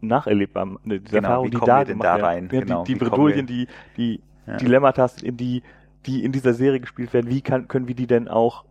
[0.00, 2.48] nacherlebbar machen, ne, diese Genau, Erfahrung, die da gemacht da rein?
[2.52, 4.56] Ja, Genau, die, die Bredouillen, die, die Ja.
[4.56, 5.62] Dilemmata, in die,
[6.06, 8.64] die in dieser Serie gespielt werden, wie kann, können wir die denn auch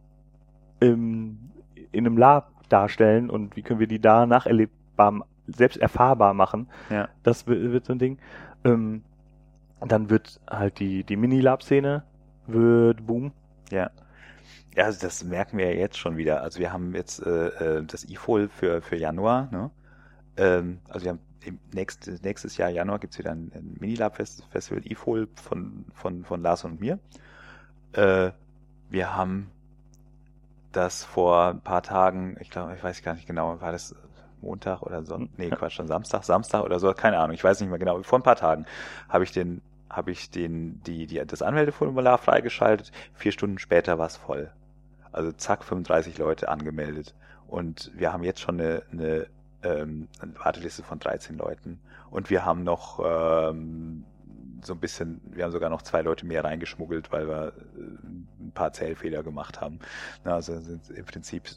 [0.79, 1.51] im,
[1.91, 6.69] in einem Lab darstellen und wie können wir die da nacherlebbar, selbst erfahrbar machen?
[6.89, 7.09] Ja.
[7.23, 8.17] Das wird, wird so ein Ding.
[8.63, 9.03] Ähm,
[9.85, 12.03] dann wird halt die, die Mini-Lab-Szene
[12.47, 13.31] wird boom.
[13.73, 13.89] Ja.
[14.75, 16.41] Ja, also das merken wir ja jetzt schon wieder.
[16.41, 17.47] Also wir haben jetzt äh,
[17.79, 19.49] äh, das IFOL für, für Januar.
[19.51, 19.71] Ne?
[20.37, 25.85] Ähm, also wir haben nächst, nächstes Jahr Januar gibt's wieder ein, ein Minilab-Festival IFOL von,
[25.93, 26.99] von, von Lars und mir.
[27.93, 28.31] Äh,
[28.89, 29.51] wir haben
[30.71, 33.95] das vor ein paar Tagen, ich glaube, ich weiß gar nicht genau, war das
[34.41, 35.17] Montag oder so?
[35.37, 38.01] Nee, Quatsch, schon Samstag, Samstag oder so, keine Ahnung, ich weiß nicht mehr genau.
[38.03, 38.65] Vor ein paar Tagen
[39.07, 39.61] habe ich den,
[39.95, 42.91] habe ich den, die, die, das Anmeldeformular freigeschaltet.
[43.13, 44.51] Vier Stunden später war es voll.
[45.11, 47.13] Also zack, 35 Leute angemeldet.
[47.47, 49.27] Und wir haben jetzt schon eine, eine,
[49.61, 51.79] ähm, eine Warteliste von 13 Leuten.
[52.09, 54.03] Und wir haben noch ähm,
[54.63, 57.79] so ein bisschen, wir haben sogar noch zwei Leute mehr reingeschmuggelt, weil wir äh,
[58.43, 59.79] ein paar Zählfehler gemacht haben.
[60.23, 61.47] Also sind im Prinzip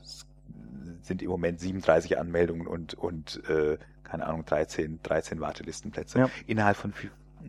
[1.03, 6.31] sind im Moment 37 Anmeldungen und, und äh, keine Ahnung, 13, 13 Wartelistenplätze Ja.
[6.47, 6.93] innerhalb von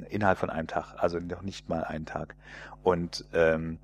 [0.04, 2.36] innerhalb von einem Tag, also noch nicht mal einen Tag.
[2.84, 3.80] Und ähm,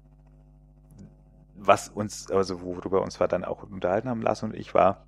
[1.56, 5.06] was uns, also worüber uns wir dann auch unterhalten haben, Lars und ich, war,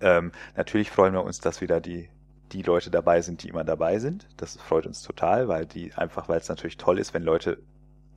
[0.00, 2.08] ähm, natürlich freuen wir uns, dass wieder die,
[2.52, 4.28] die Leute dabei sind, die immer dabei sind.
[4.36, 7.58] Das freut uns total, weil die einfach, weil es natürlich toll ist, wenn Leute,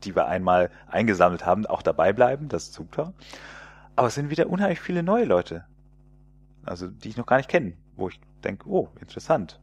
[0.03, 2.49] die wir einmal eingesammelt haben, auch dabei bleiben.
[2.49, 3.13] Das ist super.
[3.95, 5.65] Aber es sind wieder unheimlich viele neue Leute.
[6.65, 9.61] Also, die ich noch gar nicht kenne, wo ich denke, oh, interessant.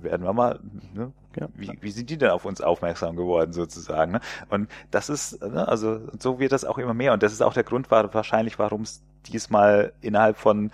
[0.00, 0.60] Werden wir mal,
[0.94, 1.12] ne?
[1.36, 1.48] Ja.
[1.54, 4.12] wie, wie sind die denn auf uns aufmerksam geworden sozusagen?
[4.12, 4.20] Ne?
[4.50, 7.14] Und das ist, ne, also so wird das auch immer mehr.
[7.14, 10.70] Und das ist auch der Grund war, wahrscheinlich, warum es diesmal innerhalb von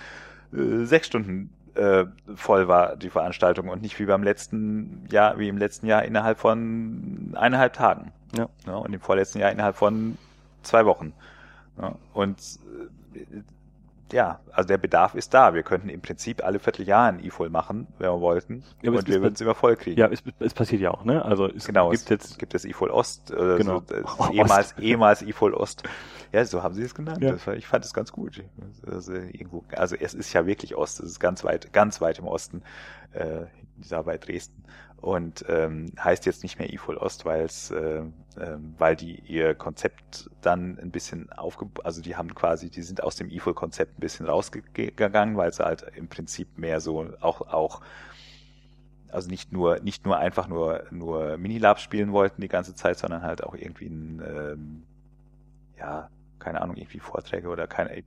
[0.53, 5.49] äh, sechs Stunden äh, voll war, die Veranstaltung, und nicht wie beim letzten Jahr, wie
[5.49, 8.13] im letzten Jahr innerhalb von eineinhalb Tagen.
[8.37, 8.49] Ja.
[8.67, 8.77] Ne?
[8.77, 10.19] Und im vorletzten Jahr innerhalb von
[10.63, 11.13] zwei Wochen.
[11.81, 11.95] Ja?
[12.15, 12.39] Und
[13.15, 13.43] äh,
[14.13, 15.55] ja, also der Bedarf ist da.
[15.55, 18.65] Wir könnten im Prinzip alle Vierteljahr ein E-Full machen, wenn wir wollten.
[18.83, 19.99] Ja, und wir würden es immer voll kriegen.
[19.99, 21.25] Ja, es, es, passiert ja auch, ne?
[21.25, 23.79] Also es genau, gibt es jetzt gibt das E-Full Ost, äh, Genau.
[23.79, 24.33] so, das Ost.
[24.33, 25.83] ehemals, ehemals E-Full Ost.
[26.33, 27.23] Ja, so haben sie es genannt.
[27.23, 27.35] Ja.
[27.47, 28.43] War, ich fand es ganz gut.
[28.87, 32.27] Also, irgendwo, also es ist ja wirklich Ost, es ist ganz weit, ganz weit im
[32.27, 32.63] Osten,
[33.13, 33.47] äh,
[33.89, 34.65] da bei Dresden.
[35.01, 38.03] Und ähm, heißt jetzt nicht mehr E-Full Ost, weil es, äh,
[38.41, 43.03] ähm, weil die ihr Konzept dann ein bisschen aufge, also die haben quasi, die sind
[43.05, 47.81] aus dem E-Full-Konzept ein bisschen rausgegangen, weil sie halt im Prinzip mehr so auch auch
[49.11, 53.23] also nicht nur nicht nur einfach nur nur Minilab spielen wollten die ganze Zeit, sondern
[53.23, 54.83] halt auch irgendwie ein ähm,
[55.79, 58.03] ja keine Ahnung irgendwie Vorträge oder keine äh,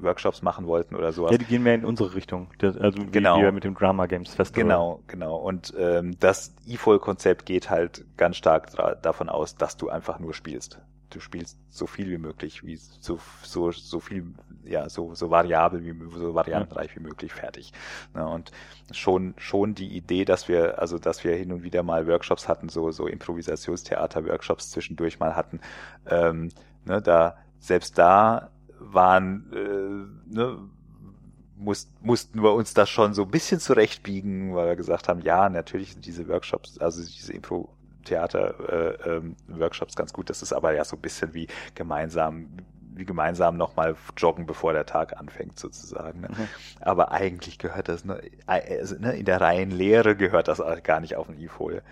[0.00, 1.32] Workshops machen wollten oder sowas.
[1.32, 2.48] ja, die gehen mehr in unsere Richtung.
[2.58, 3.40] Das, also wie Genau.
[3.40, 4.62] wir mit dem Drama Games Festival.
[4.64, 5.36] Genau, genau.
[5.36, 8.70] Und ähm, das E-Full-Konzept geht halt ganz stark
[9.02, 10.78] davon aus, dass du einfach nur spielst.
[11.10, 14.32] Du spielst so viel wie möglich, wie so so so viel,
[14.64, 17.72] ja so so variabel wie so variantenreich wie möglich fertig.
[18.14, 18.50] Ne, und
[18.92, 22.70] schon schon die Idee, dass wir also dass wir hin und wieder mal Workshops hatten,
[22.70, 25.60] so so Improvisationstheater-Workshops zwischendurch mal hatten,
[26.08, 26.48] ähm,
[26.86, 30.58] ne, da selbst da waren äh, ne,
[31.56, 35.48] muss, mussten wir uns da schon so ein bisschen zurechtbiegen, weil wir gesagt haben, ja,
[35.48, 37.72] natürlich sind diese Workshops, also diese Impro
[38.04, 39.36] Theater äh, ähm,
[39.94, 40.28] ganz gut.
[40.28, 41.46] Das ist aber ja so ein bisschen wie
[41.76, 42.48] gemeinsam
[42.96, 46.20] gemeinsam nochmal joggen, bevor der Tag anfängt, sozusagen.
[46.20, 46.28] Ne?
[46.30, 46.48] Mhm.
[46.80, 51.00] Aber eigentlich gehört das, ne, also, ne, in der reinen Lehre gehört das auch gar
[51.00, 51.82] nicht auf ein E-Foil.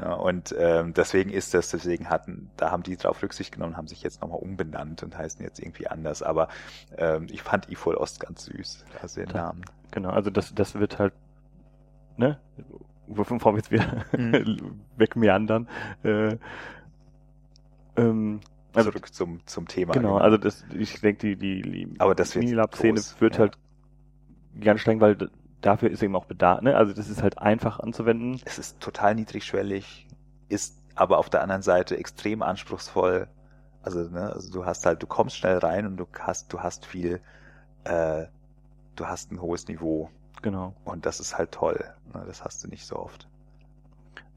[0.00, 3.88] Ja, und ähm, deswegen ist das, deswegen hatten, da haben die drauf Rücksicht genommen, haben
[3.88, 6.22] sich jetzt nochmal umbenannt und heißen jetzt irgendwie anders.
[6.22, 6.48] Aber
[6.96, 9.62] ähm, ich fand E-Foil Ost ganz süß, also den Da- Namen.
[9.90, 11.12] Genau, also das, das wird halt,
[12.16, 12.38] ne,
[13.06, 14.82] wovon wir jetzt wieder Mhm.
[14.96, 15.66] wegmeandern.
[16.04, 16.36] Äh,
[17.96, 18.40] ähm,
[18.84, 19.92] Zurück zum, zum Thema.
[19.92, 23.40] genau, also das, ich denke, die, die, die Aber das wird Minilab-Szene wird ja.
[23.40, 23.58] halt
[24.60, 25.16] ganz streng, weil
[25.60, 28.40] dafür ist eben auch Bedarf, ne, also das ist halt einfach anzuwenden.
[28.44, 30.06] es ist total niedrigschwellig,
[30.48, 33.28] ist aber auf der anderen Seite extrem anspruchsvoll.
[33.82, 36.84] Also, ne, also du hast halt, du kommst schnell rein und du hast, du hast
[36.84, 37.20] viel,
[37.84, 38.26] äh,
[38.96, 40.10] du hast ein hohes Niveau
[40.42, 40.74] Genau.
[40.84, 41.84] und das ist halt toll.
[42.14, 43.28] Ne, das hast du nicht so oft.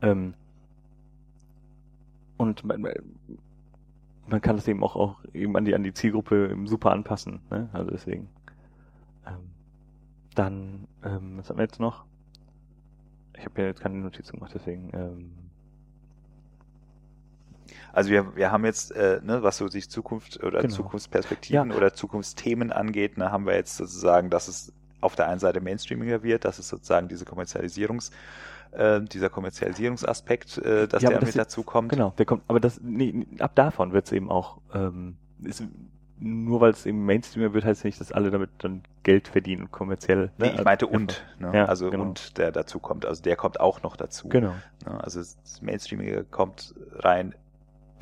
[0.01, 0.33] Ähm,
[2.37, 2.63] und
[4.31, 7.41] man, kann das eben auch, auch eben an die, an die Zielgruppe super anpassen.
[7.49, 7.69] Ne?
[7.73, 8.29] Also deswegen.
[9.27, 9.51] Ähm,
[10.35, 12.05] dann, ähm, was haben wir jetzt noch?
[13.37, 14.91] Ich habe ja jetzt keine Notizen gemacht, deswegen.
[14.93, 15.31] Ähm,
[17.93, 20.73] Also wir, wir haben jetzt, äh, ne, was so die Zukunft oder Genau.
[20.73, 21.75] Zukunftsperspektiven Ja.
[21.75, 26.23] oder Zukunftsthemen angeht, ne, haben wir jetzt sozusagen, dass es auf der einen Seite Mainstreamiger
[26.23, 28.11] wird, dass es sozusagen diese Kommerzialisierungs,
[28.71, 31.89] äh, dieser Kommerzialisierungsaspekt, äh, dass Ja, der aber mit das- dazu kommt.
[31.89, 35.63] genau, der kommt, aber das, nee, ab davon wird es eben auch, ähm, ist,
[36.19, 39.71] nur weil es eben Mainstreamer wird, heißt nicht, dass alle damit dann Geld verdienen und
[39.71, 40.31] kommerziell.
[40.37, 40.53] Nee, ne?
[40.55, 41.51] ich meinte und, ne?
[41.53, 42.03] Ja, also genau.
[42.03, 44.29] und der dazu kommt, also der kommt auch noch dazu.
[44.29, 44.53] Genau.
[44.85, 45.03] Ne?
[45.03, 47.33] Also das Mainstreamige kommt rein,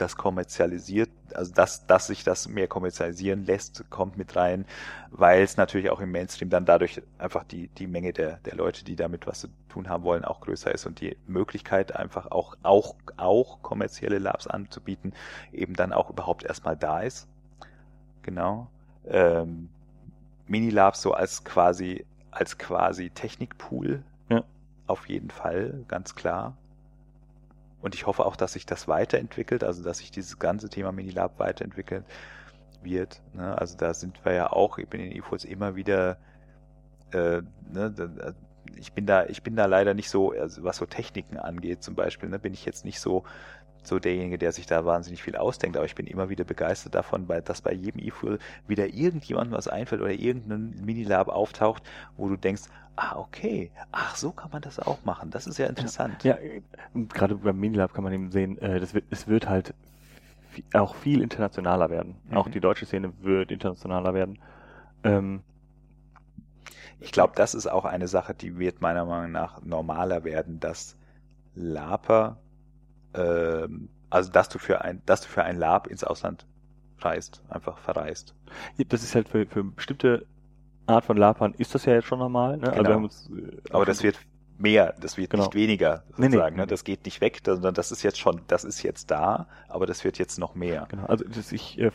[0.02, 4.66] das kommerzialisiert, also dass, dass sich das mehr kommerzialisieren lässt, kommt mit rein,
[5.12, 8.84] weil es natürlich auch im Mainstream dann dadurch einfach die, die Menge der, der Leute,
[8.84, 12.56] die damit was zu tun haben wollen, auch größer ist und die Möglichkeit einfach auch,
[12.64, 15.14] auch, auch kommerzielle Labs anzubieten,
[15.52, 17.28] eben dann auch überhaupt erstmal da ist.
[18.22, 18.70] Genau.
[19.06, 19.70] Ähm,
[20.48, 24.04] Minilabs so als quasi, als quasi Technikpool.
[24.30, 24.44] Ja.
[24.88, 26.58] Auf jeden Fall, ganz klar.
[27.82, 31.40] Und ich hoffe auch, dass sich das weiterentwickelt, also dass sich dieses ganze Thema Minilab
[31.40, 32.04] weiterentwickeln
[32.84, 33.22] wird.
[33.34, 33.58] Ne?
[33.58, 36.18] Also da sind wir ja auch, ich bin in EFOS immer wieder,
[37.12, 38.34] äh, ne, da,
[38.76, 41.96] ich bin da, ich bin da leider nicht so, also was so Techniken angeht zum
[41.96, 43.24] Beispiel, ne, bin ich jetzt nicht so
[43.84, 47.28] so derjenige, der sich da wahnsinnig viel ausdenkt, aber ich bin immer wieder begeistert davon,
[47.46, 51.84] dass bei jedem E-Fuel wieder irgendjemandem was einfällt oder irgendein Minilab auftaucht,
[52.18, 52.64] wo du denkst,
[52.96, 55.30] ah, okay, ach, so kann man das auch machen.
[55.32, 56.24] Das ist ja interessant.
[56.24, 56.38] Ja,
[56.94, 59.74] und gerade beim Minilab kann man eben sehen, äh, das wird, es wird halt
[60.74, 62.16] auch viel internationaler werden.
[62.30, 62.38] Mhm.
[62.38, 64.40] Auch die deutsche Szene wird internationaler werden.
[65.04, 65.42] Ähm,
[67.02, 70.98] Ich glaube, das ist auch eine Sache, die wird meiner Meinung nach normaler werden, dass
[71.56, 72.38] Laper,
[73.14, 76.46] ähm, also dass du für ein, dass du für ein Lab ins Ausland
[77.00, 78.36] reist, einfach verreist.
[78.88, 80.26] das ist halt für, für bestimmte
[80.88, 82.58] Art von Lapern ist das ja jetzt schon normal.
[82.58, 82.64] Ne?
[82.68, 82.90] Also Genau.
[82.90, 84.18] wir haben uns, äh, Aber das wird
[84.58, 85.44] mehr, das wird Genau.
[85.44, 86.26] nicht weniger Nee, nee.
[86.32, 86.56] sozusagen.
[86.58, 86.68] Ne?
[86.68, 90.04] Das geht nicht weg, sondern das ist jetzt schon, das ist jetzt da, aber das
[90.04, 90.88] wird jetzt noch mehr.
[90.90, 91.92] Genau, also das, ich äh,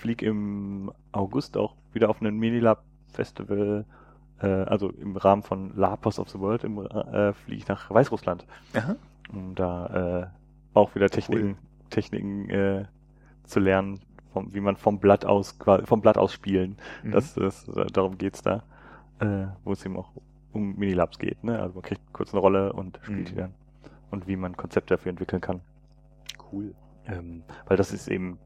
[0.00, 3.84] fliege im August auch wieder auf ein Minilab-Festival,
[4.40, 8.96] äh, also im Rahmen von Lapos of the World, äh, fliege ich nach Weißrussland, Aha.
[9.32, 10.26] um da äh,
[10.74, 11.56] auch wieder Techniken,
[11.90, 12.84] Techniken äh,
[13.44, 14.00] zu lernen
[14.32, 16.76] vom, wie man vom Blatt aus, vom Blatt aus spielen.
[17.02, 17.10] Mhm.
[17.12, 18.62] Das, das, darum geht's da.
[19.20, 20.10] Äh, wo es eben auch
[20.52, 21.60] um Minilabs geht, ne?
[21.60, 23.24] Also man kriegt kurz eine Rolle und spielt Mhm.
[23.26, 23.54] die dann.
[24.10, 25.60] Und wie man Konzepte dafür entwickeln kann.
[26.52, 26.74] Cool.
[27.06, 28.38] Ähm, weil das ist eben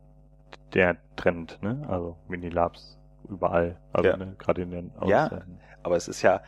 [0.74, 1.84] der Trend, ne?
[1.88, 2.98] Also Minilabs
[3.28, 3.78] überall.
[3.92, 4.16] Also Ja.
[4.16, 5.30] ne, gerade in den aus, Ja.
[5.32, 6.40] ähm, Aber es ist ja,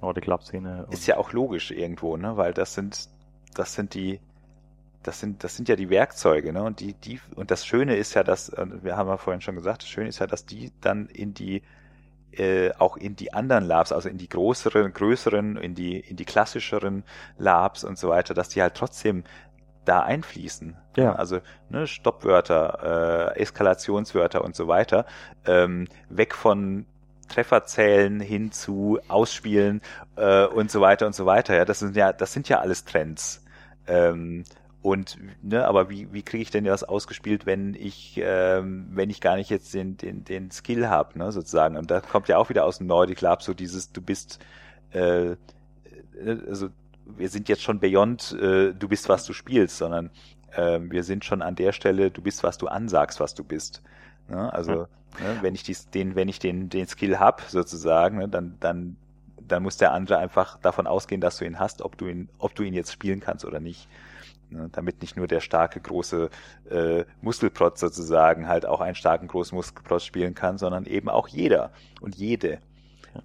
[0.00, 0.86] Nordic Lab Szene.
[0.90, 2.36] ist ja auch logisch irgendwo, ne?
[2.36, 3.08] Weil das sind,
[3.54, 4.20] das sind die,
[5.02, 6.62] das sind, das sind ja die Werkzeuge, ne?
[6.62, 9.54] Und die, die, und das Schöne ist ja, dass, äh, wir haben ja vorhin schon
[9.54, 11.62] gesagt, das Schöne ist ja, dass die dann in die,
[12.32, 16.24] äh, auch in die anderen Labs, also in die größeren, größeren, in die, in die
[16.24, 17.04] klassischeren
[17.38, 19.24] Labs und so weiter, dass die halt trotzdem
[19.84, 20.76] da einfließen.
[20.96, 21.14] Ja.
[21.14, 21.40] Also
[21.70, 25.06] ne, Stoppwörter, äh, Eskalationswörter und so weiter,
[25.46, 26.84] ähm, weg von
[27.28, 29.80] Trefferzählen hin zu Ausspielen
[30.16, 31.56] äh, und so weiter und so weiter.
[31.56, 33.44] Ja, das sind ja, das sind ja alles Trends.
[33.86, 34.44] Ähm,
[34.88, 39.20] und ne, aber wie, wie kriege ich denn das ausgespielt, wenn ich ähm, wenn ich
[39.20, 41.76] gar nicht jetzt den den, den Skill habe, ne, sozusagen.
[41.76, 44.38] Und da kommt ja auch wieder aus dem Nordic Lab so dieses, du bist
[44.92, 45.36] äh, äh,
[46.48, 46.68] also
[47.06, 50.10] wir sind jetzt schon beyond, äh, du bist was du spielst, sondern
[50.52, 53.82] äh, wir sind schon an der Stelle, du bist was du ansagst, was du bist.
[54.28, 54.52] Ne?
[54.52, 54.88] Also Ja.
[55.18, 58.96] ne, wenn ich dies, den, wenn ich den den Skill hab sozusagen, ne, dann dann
[59.46, 62.54] dann muss der andere einfach davon ausgehen, dass du ihn hast, ob du ihn ob
[62.54, 63.88] du ihn jetzt spielen kannst oder nicht.
[64.50, 66.30] Ne, damit nicht nur der starke, große
[66.70, 71.70] äh, Muskelprotz sozusagen halt auch einen starken, großen Muskelprotz spielen kann, sondern eben auch jeder
[72.00, 72.60] und jede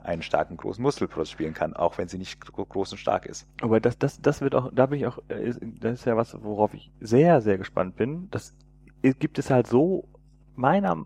[0.03, 3.47] einen starken, großen Muskelprotz spielen kann, auch wenn sie nicht gro- groß und stark ist.
[3.61, 6.35] Aber das, das, das wird auch, da bin ich auch, äh, das ist ja was,
[6.43, 8.27] worauf ich sehr, sehr gespannt bin.
[8.31, 8.53] Das
[9.01, 10.09] gibt es halt so
[10.55, 11.05] meiner,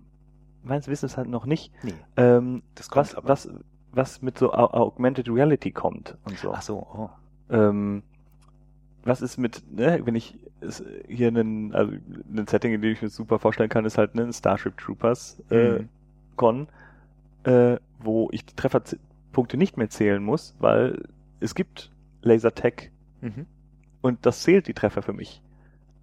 [0.63, 1.71] meines Wissens halt noch nicht.
[1.83, 1.93] Nee.
[2.15, 3.27] Ähm, Das kommt was, aber.
[3.29, 3.49] was,
[3.91, 6.53] was mit so Au- Augmented Reality kommt und so.
[6.53, 7.09] Ach so, oh.
[7.53, 8.03] Ähm,
[9.07, 13.01] was ist mit, ne, wenn ich es hier einen, also ein Setting, in dem ich
[13.01, 15.89] mir super vorstellen kann, ist halt ne, ein Starship Troopers äh, Mhm.
[16.35, 16.67] Con,
[17.43, 21.03] äh, wo ich die Trefferpunkte nicht mehr zählen muss, weil
[21.39, 21.91] es gibt
[22.21, 22.91] Lasertag
[23.21, 23.45] Mhm.
[24.01, 25.41] und das zählt die Treffer für mich.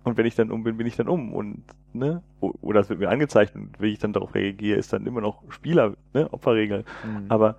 [0.02, 3.00] Und wenn ich dann um bin, bin ich dann um und ne, oder es wird
[3.00, 6.84] mir angezeigt und wenn ich dann darauf reagiere, ist dann immer noch Spieler, ne, Opferregel.
[7.04, 7.26] Mhm.
[7.28, 7.56] Aber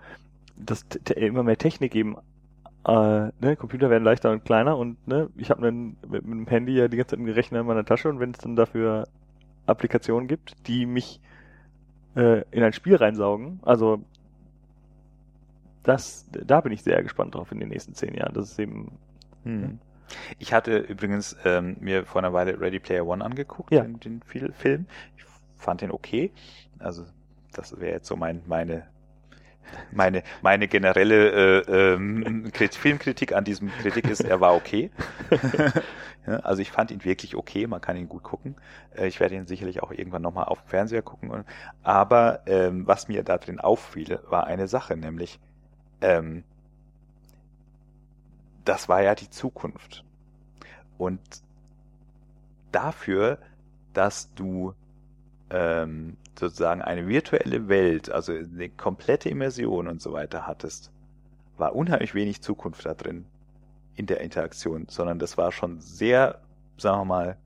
[0.57, 0.85] dass
[1.15, 2.17] immer mehr Technik eben,
[2.87, 6.73] äh, ne, Computer werden leichter und kleiner und ne, ich habe mit, mit dem Handy
[6.77, 9.07] ja die ganze Zeit einen Rechner in meiner Tasche und wenn es dann dafür
[9.65, 11.19] Applikationen gibt, die mich
[12.15, 14.03] äh, in ein Spiel reinsaugen, also
[15.83, 18.33] das, da bin ich sehr gespannt drauf in den nächsten zehn Jahren.
[18.33, 18.91] Das ist eben
[19.43, 19.79] Mhm.
[20.39, 23.81] Ich hatte übrigens ähm, mir vor einer Weile Ready Player One angeguckt, Ja.
[23.81, 24.85] den, den Fil- Film.
[25.17, 25.23] Ich
[25.57, 26.31] fand den okay.
[26.79, 27.05] Also
[27.53, 28.87] das wäre jetzt so mein meine
[29.91, 34.91] meine meine generelle äh, ähm, Krit- Filmkritik an diesem Kritik ist, er war okay.
[36.27, 37.67] ja, also ich fand ihn wirklich okay.
[37.67, 38.55] Man kann ihn gut gucken.
[38.95, 41.29] Äh, ich werde ihn sicherlich auch irgendwann nochmal auf dem Fernseher gucken.
[41.31, 41.45] Und,
[41.83, 45.39] aber ähm, was mir da drin auffiel, war eine Sache, nämlich
[46.01, 46.43] ähm,
[48.65, 50.03] das war ja die Zukunft.
[50.97, 51.21] Und
[52.71, 53.39] dafür,
[53.93, 54.73] dass du
[55.49, 60.91] ähm, sozusagen eine virtuelle Welt, also eine komplette Immersion und so weiter hattest,
[61.57, 63.25] war unheimlich wenig Zukunft da drin
[63.95, 66.41] in der Interaktion, sondern das war schon sehr,
[66.77, 67.37] sagen wir mal,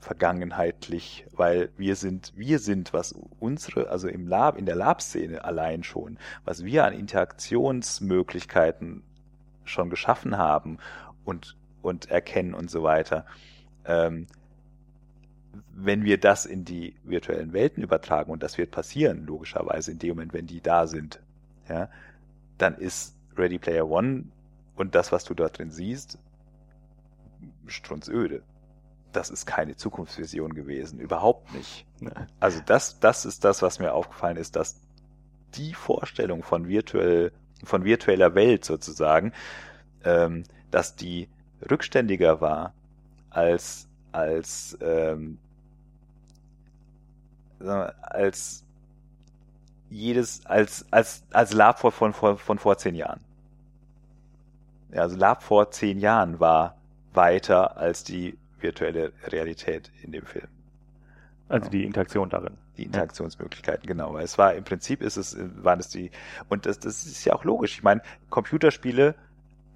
[0.00, 5.82] vergangenheitlich, weil wir sind, wir sind, was unsere, also im Lab, in der Lab-Szene allein
[5.82, 9.02] schon, was wir an Interaktionsmöglichkeiten
[9.64, 10.78] schon geschaffen haben
[11.24, 13.26] und, und erkennen und so weiter.
[13.84, 14.26] Ähm,
[15.74, 20.10] wenn wir das in die virtuellen Welten übertragen, und das wird passieren, logischerweise in dem
[20.10, 21.20] Moment, wenn die da sind,
[21.68, 21.88] ja,
[22.56, 24.24] dann ist Ready Player One
[24.74, 26.18] und das, was du dort drin siehst,
[27.66, 28.42] strunzöde.
[29.12, 31.86] Das ist keine Zukunftsvision gewesen, überhaupt nicht.
[32.40, 34.80] Also das, das ist das, was mir aufgefallen ist, dass
[35.54, 37.32] die Vorstellung von virtuell,
[37.64, 39.32] von virtueller Welt sozusagen,
[40.04, 41.28] ähm, dass die
[41.70, 42.74] rückständiger war
[43.30, 45.38] als als ähm,
[47.60, 48.64] als
[49.90, 53.20] jedes als als als Lab vor, von von von vor zehn Jahren.
[54.92, 56.76] Ja, also Lab vor zehn Jahren war
[57.12, 60.48] weiter als die virtuelle Realität in dem Film
[61.48, 62.56] also die Interaktion darin.
[62.76, 64.14] die Interaktionsmöglichkeiten, genau.
[64.14, 66.10] Weil es war im Prinzip ist es, waren es die,
[66.48, 67.74] und das, das ist ja auch logisch.
[67.74, 69.14] Ich meine, Computerspiele,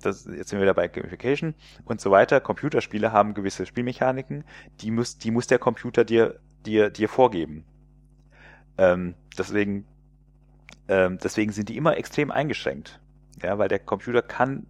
[0.03, 1.55] das, jetzt sind wir wieder bei Gamification
[1.85, 2.41] und so weiter.
[2.41, 4.45] Computerspiele haben gewisse Spielmechaniken,
[4.81, 7.65] die muss, die muss der Computer dir, dir, dir vorgeben.
[8.79, 9.85] Ähm, deswegen,
[10.89, 13.01] ähm, deswegen sind die immer extrem eingeschränkt.
[13.43, 14.67] Ja, weil der Computer kann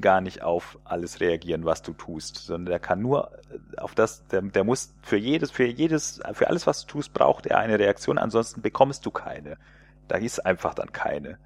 [0.00, 3.30] gar nicht auf alles reagieren, was du tust, sondern der kann nur
[3.76, 7.46] auf das, der, der muss für jedes, für jedes, für alles, was du tust, braucht
[7.46, 9.56] er eine Reaktion, ansonsten bekommst du keine.
[10.08, 11.38] Da ist einfach dann keine.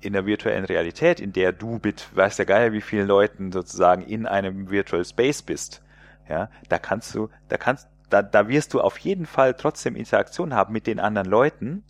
[0.00, 4.02] In der virtuellen Realität, in der du mit, weiß der Geier, wie vielen Leuten sozusagen
[4.02, 5.82] in einem Virtual Space bist,
[6.28, 10.54] ja, da kannst du, da kannst, da, da wirst du auf jeden Fall trotzdem Interaktion
[10.54, 11.82] haben mit den anderen Leuten,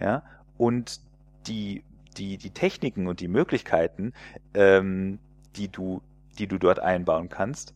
[0.00, 0.22] ja,
[0.56, 1.00] und
[1.46, 1.82] die
[2.16, 4.12] die, die Techniken und die Möglichkeiten,
[4.54, 5.18] ähm,
[5.56, 6.02] die du,
[6.38, 7.74] die du dort einbauen kannst,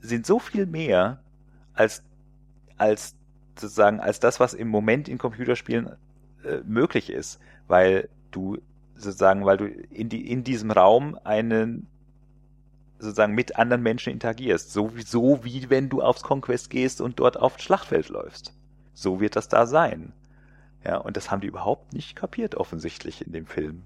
[0.00, 1.20] sind so viel mehr
[1.74, 2.02] als,
[2.76, 3.14] als
[3.58, 5.90] sozusagen, als das, was im Moment in Computerspielen
[6.44, 8.58] äh, möglich ist, weil du
[8.94, 11.86] sozusagen, weil du in die, in diesem Raum einen
[13.00, 14.72] sozusagen mit anderen Menschen interagierst.
[14.72, 18.54] So wie, so wie wenn du aufs Conquest gehst und dort aufs Schlachtfeld läufst.
[18.92, 20.12] So wird das da sein.
[20.84, 23.82] Ja, und das haben die überhaupt nicht kapiert, offensichtlich in dem Film.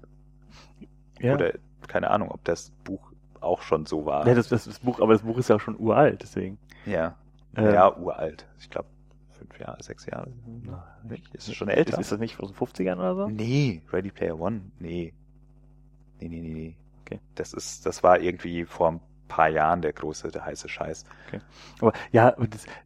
[1.19, 1.35] Ja.
[1.35, 1.53] Oder
[1.87, 3.11] keine Ahnung, ob das Buch
[3.41, 4.27] auch schon so war.
[4.27, 6.57] Ja, das, das, das Buch, aber das Buch ist ja auch schon uralt, deswegen.
[6.85, 7.15] Ja.
[7.55, 8.45] Ähm, ja, uralt.
[8.59, 8.89] Ich glaube,
[9.37, 10.31] fünf Jahre, sechs Jahre.
[11.33, 11.93] Ist es schon älter?
[11.93, 13.27] Ist, ist, das nicht aus den 50ern oder so?
[13.27, 15.13] Nee, Ready Player One, nee.
[16.19, 16.75] Nee, nee, nee, nee.
[17.05, 17.19] Okay.
[17.35, 21.05] Das ist, das war irgendwie vor ein paar Jahren der große, der heiße Scheiß.
[21.27, 21.39] Okay.
[21.79, 22.35] Aber ja,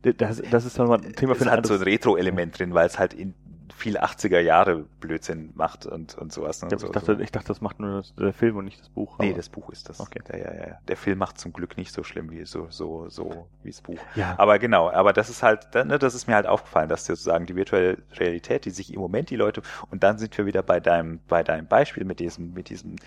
[0.04, 2.88] das, das, das ist nochmal ein Thema für Es hat so ein Retro-Element drin, weil
[2.88, 3.34] es halt in
[3.80, 6.62] viel 80er Jahre Blödsinn macht und, und sowas.
[6.62, 6.70] Ne?
[6.72, 7.22] Ja, so, ich, dachte, so.
[7.22, 9.18] ich dachte, das macht nur der Film und nicht das Buch.
[9.20, 10.00] Nee, das Buch ist das.
[10.00, 10.22] Okay.
[10.28, 13.48] Der, ja, ja, der Film macht zum Glück nicht so schlimm wie so, so, so
[13.64, 14.00] wie das Buch.
[14.16, 14.36] Ja.
[14.38, 17.56] Aber genau, aber das ist halt, ne, das ist mir halt aufgefallen, dass sozusagen die
[17.56, 21.20] virtuelle Realität, die sich im Moment die Leute, und dann sind wir wieder bei deinem,
[21.28, 22.98] bei deinem Beispiel mit diesem, mit diesem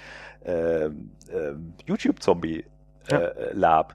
[0.44, 0.90] äh, äh,
[1.86, 2.64] YouTube-Zombie
[3.08, 3.30] äh, ja.
[3.52, 3.94] Lab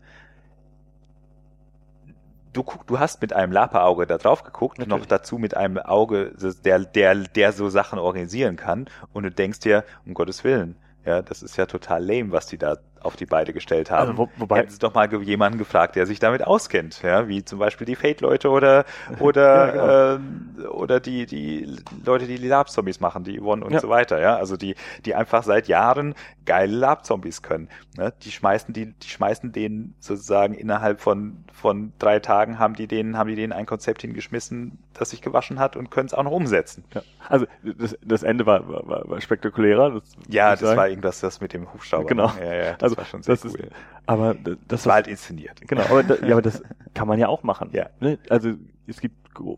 [2.58, 5.00] du, du hast mit einem Lapa-Auge da drauf geguckt, Natürlich.
[5.00, 6.34] noch dazu mit einem Auge,
[6.66, 11.22] der, der, der so Sachen organisieren kann und du denkst dir, um Gottes Willen, ja,
[11.22, 12.78] das ist ja total lame, was die da
[13.08, 14.12] auf die Beine gestellt haben.
[14.12, 17.44] Also, wo, wobei Hätten sie doch mal jemanden gefragt, der sich damit auskennt, ja, wie
[17.44, 18.86] zum Beispiel die Fate-Leute oder
[19.20, 20.64] oder ja, genau.
[20.64, 23.80] äh, oder die die Leute, die die Lab-Zombies machen, die Yvonne und ja.
[23.80, 26.14] so weiter, ja, also die die einfach seit Jahren
[26.46, 27.70] geile Lab-Zombies können.
[27.98, 28.14] Ne?
[28.24, 33.18] Die schmeißen die die schmeißen denen sozusagen innerhalb von von drei Tagen haben die denen
[33.18, 36.32] haben die denen ein Konzept hingeschmissen, das sich gewaschen hat und können es auch noch
[36.32, 36.84] umsetzen.
[36.94, 37.02] Ja.
[37.30, 39.92] Also das, das Ende war, war, war spektakulärer.
[39.92, 40.78] Das ja, das sagen.
[40.78, 42.08] war irgendwas das mit dem Hubschrauber.
[42.08, 42.32] Genau.
[42.40, 43.60] Ja, ja, das also, war schon sehr das cool.
[43.60, 43.72] Ist,
[44.06, 45.62] aber das, das war halt inszeniert.
[45.68, 46.62] Genau, aber, da, ja, aber das
[46.94, 47.70] kann man ja auch machen.
[47.72, 47.88] Ja.
[48.00, 48.18] Ne?
[48.30, 48.54] Also
[48.88, 49.16] es gibt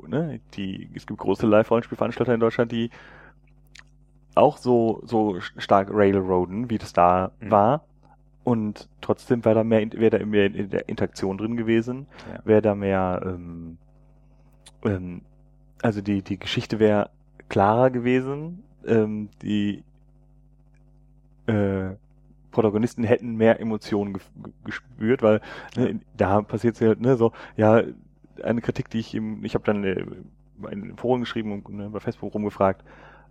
[0.08, 2.90] ne, die es gibt große Live-Rollenspielveranstalter in Deutschland, die
[4.36, 7.52] auch so so stark Railroaden, wie das da mhm.
[7.52, 7.86] war.
[8.44, 12.40] Und trotzdem wäre da mehr, wäre da mehr in der Interaktion drin gewesen, ja.
[12.46, 13.78] wäre da mehr, ähm,
[14.84, 15.22] ähm,
[15.82, 17.10] also die die Geschichte wäre
[17.48, 19.84] klarer gewesen, ähm, die
[21.48, 21.96] äh,
[22.52, 24.22] Protagonisten hätten mehr Emotionen ge
[24.64, 25.42] gespürt, weil
[25.76, 27.84] ne, da passiert es halt ne, so, ja,
[28.44, 30.06] eine Kritik, die ich im, ich habe dann äh,
[30.72, 32.84] in Foren geschrieben und ne, bei Facebook rumgefragt,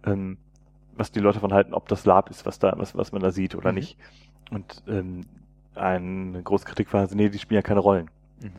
[0.05, 0.39] ähm,
[0.97, 3.31] was die Leute davon halten, ob das Lab ist, was da, was, was man da
[3.31, 3.79] sieht oder mhm.
[3.79, 3.99] nicht.
[4.51, 5.23] Und ähm,
[5.75, 8.11] eine große Kritik war, nee, die spielen ja keine Rollen.
[8.43, 8.51] Mhm.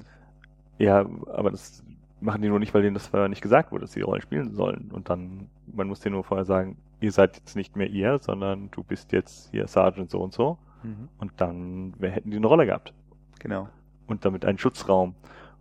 [0.78, 1.84] Ja, aber das
[2.22, 4.54] machen die nur nicht, weil denen das vorher nicht gesagt wurde, dass sie Rollen spielen
[4.54, 4.92] sollen.
[4.92, 8.70] Und dann, man muss denen nur vorher sagen, ihr seid jetzt nicht mehr ihr, sondern
[8.72, 10.58] du bist jetzt hier Sergeant so und so.
[10.84, 11.10] Mhm.
[11.18, 12.94] Und dann wer hätten die eine Rolle gehabt.
[13.40, 13.70] Genau.
[14.08, 15.16] Und damit einen Schutzraum.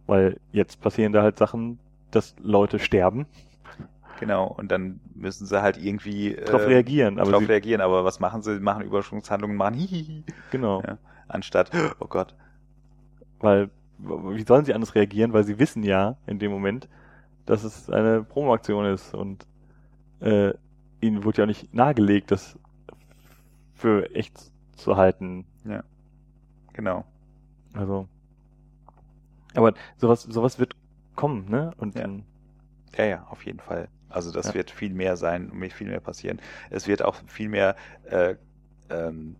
[0.06, 1.78] Weil jetzt passieren da halt Sachen,
[2.10, 3.26] dass Leute sterben.
[4.18, 7.18] Genau, und dann müssen sie halt irgendwie äh, darauf reagieren.
[7.20, 8.58] Aber drauf reagieren, aber was machen sie?
[8.58, 10.24] Machen Übersprungshandlungen, machen hihihi.
[10.50, 10.82] Genau.
[10.82, 10.98] Ja,
[11.28, 12.34] anstatt, oh Gott.
[13.38, 15.32] Weil, wie sollen sie anders reagieren?
[15.32, 16.88] Weil sie wissen ja in dem Moment,
[17.46, 19.46] dass es eine Promoaktion ist und
[20.20, 20.52] äh,
[21.00, 22.58] ihnen wurde ja auch nicht nahegelegt, das
[23.74, 25.46] für echt zu halten.
[25.64, 25.84] Ja.
[26.72, 27.04] Genau.
[27.72, 28.08] Also.
[29.54, 30.74] Aber sowas, sowas wird
[31.16, 31.72] kommen, ne?
[31.76, 32.02] Und ja.
[32.02, 32.24] dann.
[32.96, 33.88] Ja, ja, auf jeden Fall.
[34.08, 34.54] Also das ja.
[34.54, 36.40] wird viel mehr sein und viel mehr passieren.
[36.70, 38.36] Es wird auch viel mehr äh,
[38.90, 39.36] ähm,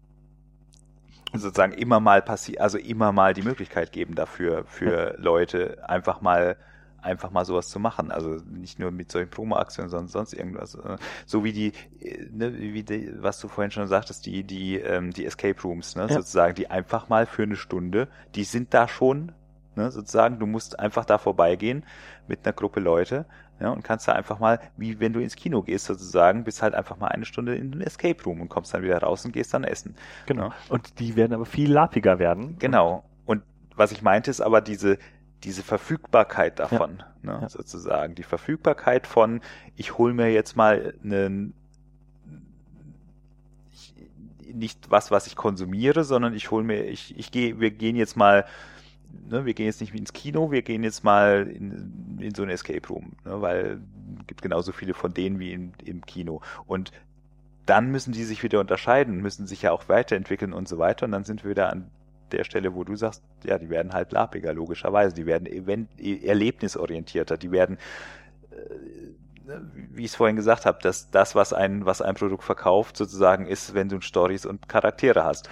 [1.32, 5.14] sozusagen immer mal passieren, also immer mal die Möglichkeit geben dafür, für.
[5.18, 6.56] Leute einfach mal
[7.00, 8.10] einfach mal sowas zu machen.
[8.10, 10.74] Also nicht nur mit solchen Promo-Aktionen, sondern sonst irgendwas.
[10.74, 14.76] Äh, so wie die, äh, ne, wie die, was du vorhin schon sagtest, die, die,
[14.76, 16.08] ähm, die Escape Rooms, ne, ja.
[16.08, 19.32] sozusagen, die einfach mal für eine Stunde, die sind da schon,
[19.76, 21.84] ne, sozusagen, du musst einfach da vorbeigehen
[22.26, 23.26] mit einer Gruppe Leute,
[23.60, 26.74] ja, und kannst da einfach mal, wie wenn du ins Kino gehst sozusagen, bist halt
[26.74, 29.52] einfach mal eine Stunde in einem Escape Room und kommst dann wieder raus und gehst
[29.52, 29.96] dann essen.
[30.26, 30.52] Genau.
[30.68, 32.56] Und die werden aber viel lapiger werden.
[32.58, 33.04] Genau.
[33.26, 33.42] Und
[33.74, 34.98] was ich meinte ist aber diese,
[35.42, 37.06] diese Verfügbarkeit davon, ja.
[37.22, 37.48] Ne, ja.
[37.48, 38.14] sozusagen.
[38.14, 39.40] Die Verfügbarkeit von,
[39.76, 41.54] ich hole mir jetzt mal einen,
[43.72, 43.94] ich,
[44.54, 48.16] nicht was, was ich konsumiere, sondern ich hole mir, ich, ich gehe, wir gehen jetzt
[48.16, 48.44] mal
[49.28, 52.50] ne, wir gehen jetzt nicht ins Kino, wir gehen jetzt mal in, in so ein
[52.50, 53.80] Escape Room, ne, weil
[54.20, 56.40] es gibt genauso viele von denen wie im, im Kino.
[56.66, 56.92] Und
[57.66, 61.04] dann müssen die sich wieder unterscheiden, müssen sich ja auch weiterentwickeln und so weiter.
[61.04, 61.90] Und dann sind wir wieder an
[62.32, 65.14] der Stelle, wo du sagst, ja, die werden halt lapiger, logischerweise.
[65.14, 67.76] Die werden event erlebnisorientierter, die werden,
[68.50, 72.44] äh, ne, wie ich es vorhin gesagt habe, dass das, was ein, was ein Produkt
[72.44, 75.50] verkauft, sozusagen ist, wenn du Stories und Charaktere hast.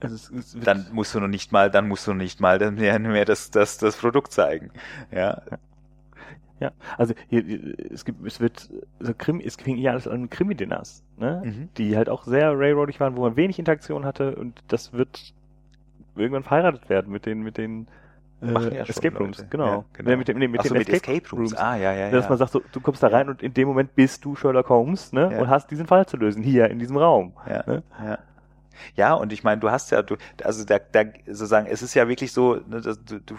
[0.00, 3.24] Also dann musst du noch nicht mal, dann musst du noch nicht mal mehr, mehr
[3.24, 4.70] das, das, das Produkt zeigen.
[5.10, 5.42] Ja.
[6.60, 7.44] Ja, also hier,
[7.92, 8.68] es gibt, es wird
[8.98, 11.42] so Krimi, es fing ja alles an Krimi-Dinners, ne?
[11.44, 11.68] Mhm.
[11.76, 15.34] Die halt auch sehr railroadig waren, wo man wenig Interaktion hatte und das wird
[16.16, 17.86] irgendwann verheiratet werden mit den, mit den
[18.42, 19.66] äh, ja Escape Rooms, genau.
[19.66, 20.10] Ja, genau.
[20.10, 21.54] Nee, mit, dem, nee, mit so, den mit Escape, Escape Rooms.
[21.54, 23.94] Ah, ja, ja, Dass man sagt, so, du kommst da rein und in dem Moment
[23.94, 25.30] bist du Sherlock Holmes, ne?
[25.32, 25.40] Ja.
[25.40, 27.34] Und hast diesen Fall zu lösen, hier in diesem Raum.
[27.48, 27.82] Ja, ne?
[28.04, 28.18] ja.
[28.96, 32.08] Ja, und ich meine, du hast ja, du, also da, da sozusagen, es ist ja
[32.08, 33.36] wirklich so, ne, dass du, du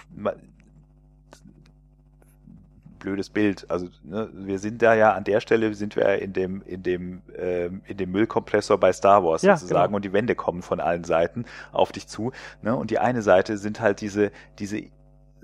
[3.00, 3.66] blödes Bild.
[3.70, 7.22] Also ne, wir sind da ja an der Stelle sind wir in dem in dem
[7.38, 9.96] ähm, in dem Müllkompressor bei Star Wars ja, sozusagen genau.
[9.96, 12.32] und die Wände kommen von allen Seiten auf dich zu.
[12.62, 12.76] Ne?
[12.76, 14.84] Und die eine Seite sind halt diese diese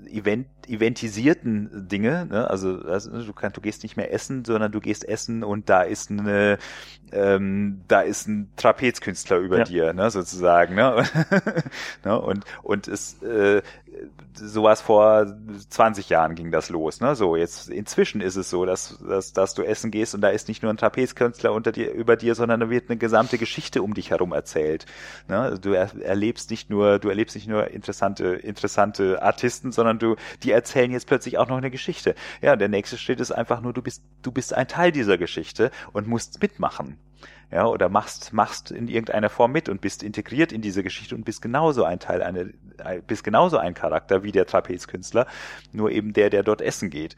[0.06, 2.48] Event, eventisierten Dinge, ne?
[2.50, 5.82] also, also du kannst, du gehst nicht mehr essen, sondern du gehst essen und da
[5.82, 6.58] ist eine,
[7.12, 9.64] ähm, da ist ein Trapezkünstler über ja.
[9.64, 11.04] dir, ne, sozusagen, ne,
[12.04, 12.20] ne?
[12.20, 13.62] und und es äh,
[14.34, 15.26] sowas vor
[15.68, 19.54] 20 Jahren ging das los, ne, so jetzt inzwischen ist es so, dass dass dass
[19.54, 22.60] du essen gehst und da ist nicht nur ein Trapezkünstler unter dir über dir, sondern
[22.60, 24.86] da wird eine gesamte Geschichte um dich herum erzählt,
[25.28, 30.16] ne, du er, erlebst nicht nur du erlebst nicht nur interessante interessante Artisten, sondern du
[30.42, 32.14] die erzählen jetzt plötzlich auch noch eine Geschichte.
[32.42, 35.70] Ja, der nächste Schritt ist einfach nur du bist du bist ein Teil dieser Geschichte
[35.92, 36.98] und musst mitmachen
[37.50, 41.24] ja, oder machst, machst in irgendeiner Form mit und bist integriert in diese Geschichte und
[41.24, 42.52] bist genauso ein Teil, eine,
[43.06, 45.26] bist genauso ein Charakter wie der Trapezkünstler,
[45.72, 47.16] nur eben der, der dort essen geht.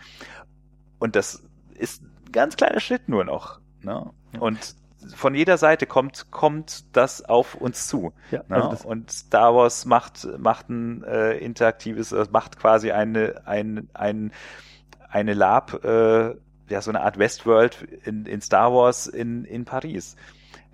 [0.98, 1.42] Und das
[1.74, 3.60] ist ein ganz kleiner Schritt nur noch.
[3.82, 4.10] Ne?
[4.38, 4.76] Und
[5.14, 8.12] von jeder Seite kommt kommt das auf uns zu.
[8.30, 8.56] Ja, ne?
[8.56, 14.32] also und Star Wars macht macht ein äh, interaktives, äh, macht quasi eine ein ein
[15.08, 16.34] eine Lab äh,
[16.68, 20.16] ja, so eine Art Westworld in, in Star Wars in, in Paris.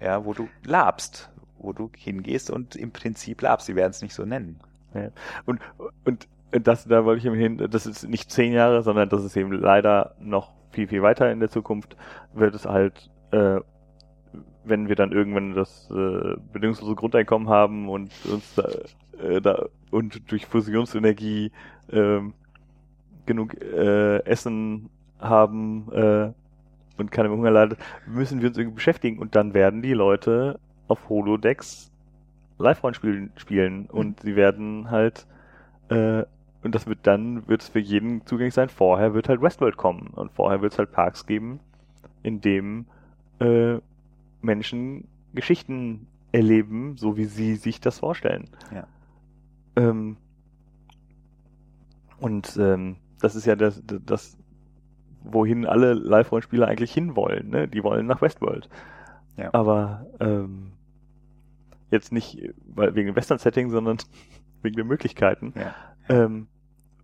[0.00, 3.66] Ja, wo du labst, wo du hingehst und im Prinzip labst.
[3.66, 4.60] Sie werden es nicht so nennen.
[4.94, 5.10] Ja.
[5.46, 5.60] Und,
[6.04, 9.36] und das, da wollte ich eben hin, das ist nicht zehn Jahre, sondern das ist
[9.36, 11.96] eben leider noch viel, viel weiter in der Zukunft,
[12.32, 13.60] wird es halt, äh,
[14.64, 18.68] wenn wir dann irgendwann das äh, bedingungslose Grundeinkommen haben und uns da,
[19.22, 21.52] äh, da und durch Fusionsenergie
[21.90, 22.20] äh,
[23.26, 24.90] genug äh, Essen
[25.24, 26.32] haben äh,
[26.96, 31.08] und keine Hunger leidet, müssen wir uns irgendwie beschäftigen und dann werden die Leute auf
[31.08, 31.90] Holodecks
[32.58, 33.86] Live-Rollenspielen spielen mhm.
[33.90, 35.26] und sie werden halt
[35.88, 36.24] äh,
[36.64, 38.70] und das wird dann, wird es für jeden zugänglich sein.
[38.70, 41.60] Vorher wird halt Westworld kommen und vorher wird es halt Parks geben,
[42.22, 42.86] in dem
[43.38, 43.76] äh,
[44.40, 48.48] Menschen Geschichten erleben, so wie sie sich das vorstellen.
[48.74, 48.86] Ja.
[49.76, 50.16] Ähm,
[52.18, 54.38] und ähm, das ist ja das, das
[55.24, 57.48] wohin alle Live-Rollenspieler eigentlich hinwollen.
[57.48, 57.66] Ne?
[57.66, 58.68] Die wollen nach Westworld.
[59.36, 59.52] Ja.
[59.52, 60.72] Aber ähm,
[61.90, 63.98] jetzt nicht weil, wegen dem Western-Setting, sondern
[64.62, 65.54] wegen der Möglichkeiten.
[65.56, 65.74] Ja.
[66.08, 66.46] Ähm,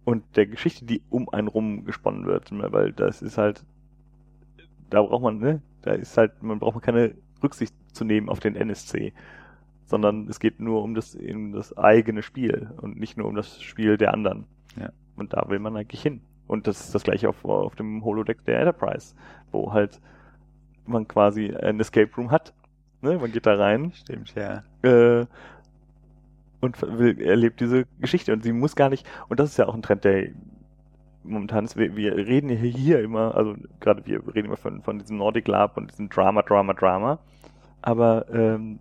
[0.04, 2.50] und der Geschichte, die um einen rum gesponnen wird.
[2.50, 3.64] Weil das ist halt,
[4.90, 8.54] da braucht man, ne, da ist halt, man braucht keine Rücksicht zu nehmen auf den
[8.54, 9.12] NSC.
[9.86, 13.60] Sondern es geht nur um das, um das eigene Spiel und nicht nur um das
[13.60, 14.46] Spiel der anderen.
[14.76, 14.90] Ja.
[15.16, 16.22] Und da will man eigentlich hin.
[16.50, 19.14] Und das ist das gleiche auf, auf dem Holodeck der Enterprise,
[19.52, 20.00] wo halt
[20.84, 22.52] man quasi ein Escape Room hat.
[23.02, 23.18] Ne?
[23.18, 23.92] Man geht da rein.
[23.92, 24.64] Stimmt, ja.
[24.82, 25.26] Äh,
[26.60, 28.32] und will, erlebt diese Geschichte.
[28.32, 30.30] Und sie muss gar nicht, und das ist ja auch ein Trend, der
[31.22, 35.18] momentan ist, wir, wir reden hier immer, also gerade wir reden immer von, von diesem
[35.18, 37.20] Nordic Lab und diesem Drama, Drama, Drama.
[37.80, 38.80] Aber ähm,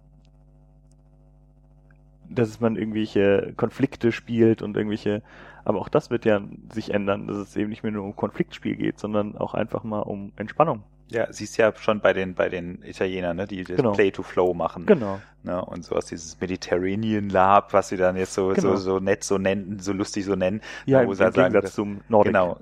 [2.30, 5.22] dass man irgendwelche Konflikte spielt und irgendwelche
[5.66, 6.42] aber auch das wird ja
[6.72, 10.02] sich ändern, dass es eben nicht mehr nur um Konfliktspiel geht, sondern auch einfach mal
[10.02, 10.84] um Entspannung.
[11.12, 13.94] Ja, siehst ja schon bei den bei den Italienern, ne, die das genau.
[13.94, 14.86] Play to Flow machen.
[14.86, 15.20] Genau.
[15.42, 18.76] Ne, und sowas, dieses Mediterranean Lab, was sie dann jetzt so genau.
[18.76, 20.62] so so nett so nennen, so lustig so nennen.
[20.86, 22.34] Ja, wo im, sie halt sagen, Gegensatz zum Nordic.
[22.34, 22.60] Genau,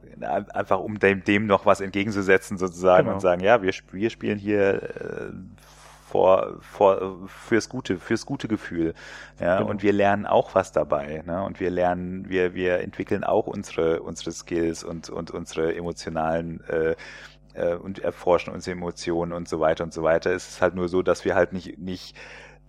[0.54, 3.16] einfach um dem, dem noch was entgegenzusetzen sozusagen genau.
[3.16, 5.32] und sagen, ja, wir, wir spielen hier äh,
[6.08, 8.94] vor, vor, fürs gute, fürs gute Gefühl.
[9.40, 9.70] Ja, genau.
[9.70, 11.44] und wir lernen auch was dabei, ne?
[11.44, 16.96] Und wir lernen, wir, wir entwickeln auch unsere, unsere Skills und, und unsere emotionalen, äh,
[17.58, 20.32] äh, und erforschen unsere Emotionen und so weiter und so weiter.
[20.32, 22.16] Es ist halt nur so, dass wir halt nicht, nicht,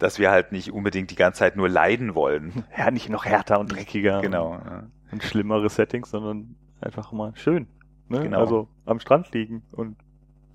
[0.00, 2.64] dass wir halt nicht unbedingt die ganze Zeit nur leiden wollen.
[2.76, 4.20] Ja, nicht noch härter und dreckiger.
[4.20, 4.54] Genau.
[4.54, 4.82] Und, ja.
[5.12, 7.68] und schlimmere Settings, sondern einfach mal schön.
[8.08, 8.22] Ne?
[8.22, 8.40] Genau.
[8.40, 9.96] Also am Strand liegen und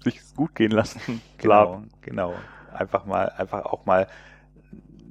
[0.03, 1.21] sich gut gehen lassen.
[1.37, 2.33] Genau, genau.
[2.73, 4.07] Einfach mal, einfach auch mal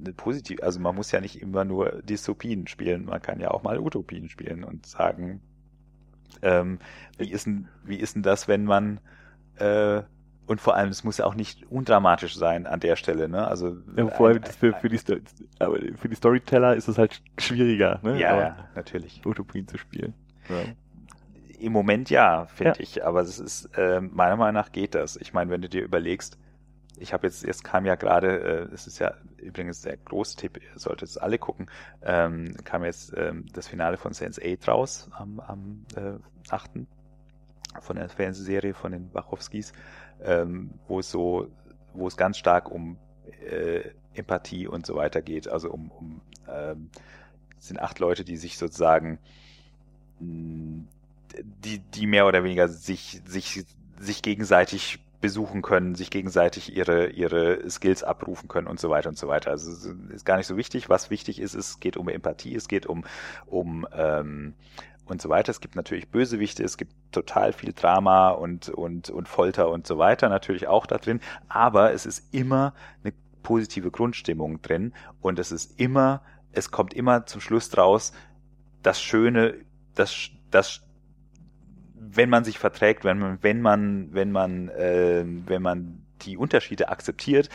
[0.04, 3.62] eine positive, also man muss ja nicht immer nur Dystopien spielen, man kann ja auch
[3.62, 5.40] mal Utopien spielen und sagen,
[6.42, 6.78] ähm,
[7.18, 9.00] wie ist denn, wie ist denn das, wenn man
[9.56, 10.02] äh,
[10.46, 13.46] und vor allem, es muss ja auch nicht undramatisch sein an der Stelle, ne?
[13.46, 15.16] Also Ja, vor allem ein- für, für, die, Sto-
[15.60, 18.18] aber für die Storyteller ist es halt schwieriger, ne?
[18.18, 19.24] ja, Aber natürlich.
[19.24, 20.14] Utopien zu spielen.
[20.48, 20.64] Ja.
[21.58, 22.82] Im Moment ja, finde Ja.
[22.82, 25.16] ich, aber es ist äh, meiner Meinung nach geht das.
[25.16, 26.36] Ich meine, wenn du dir überlegst,
[26.98, 30.60] ich habe jetzt, jetzt kam ja gerade, äh, es ist ja übrigens der große Tipp,
[30.62, 31.68] ihr solltet es alle gucken,
[32.02, 36.14] ähm, kam jetzt ähm, das Finale von Sense 8 raus am, am äh,
[36.50, 36.70] 8.
[37.80, 39.72] von der Fernsehserie von den Wachowskis,
[40.22, 41.48] ähm, wo es so,
[41.94, 42.98] wo es ganz stark um
[43.44, 43.82] äh,
[44.14, 46.90] Empathie und so weiter geht, also um, um ähm,
[47.58, 49.18] sind acht Leute, die sich sozusagen
[50.20, 50.84] mh,
[51.64, 53.64] die, die mehr oder weniger sich, sich,
[53.98, 59.16] sich gegenseitig besuchen können, sich gegenseitig ihre, ihre Skills abrufen können und so weiter und
[59.16, 59.50] so weiter.
[59.50, 60.90] Also ist gar nicht so wichtig.
[60.90, 63.04] Was wichtig ist, es geht um Empathie, es geht um,
[63.46, 64.54] um ähm,
[65.06, 65.50] und so weiter.
[65.50, 69.96] Es gibt natürlich Bösewichte, es gibt total viel Drama und, und, und Folter und so
[69.96, 75.52] weiter natürlich auch da drin, aber es ist immer eine positive Grundstimmung drin und es
[75.52, 78.12] ist immer, es kommt immer zum Schluss draus,
[78.82, 79.54] das Schöne,
[79.94, 80.82] das, das,
[82.10, 86.88] wenn man sich verträgt, wenn man, wenn man, wenn man, äh, wenn man die Unterschiede
[86.88, 87.48] akzeptiert,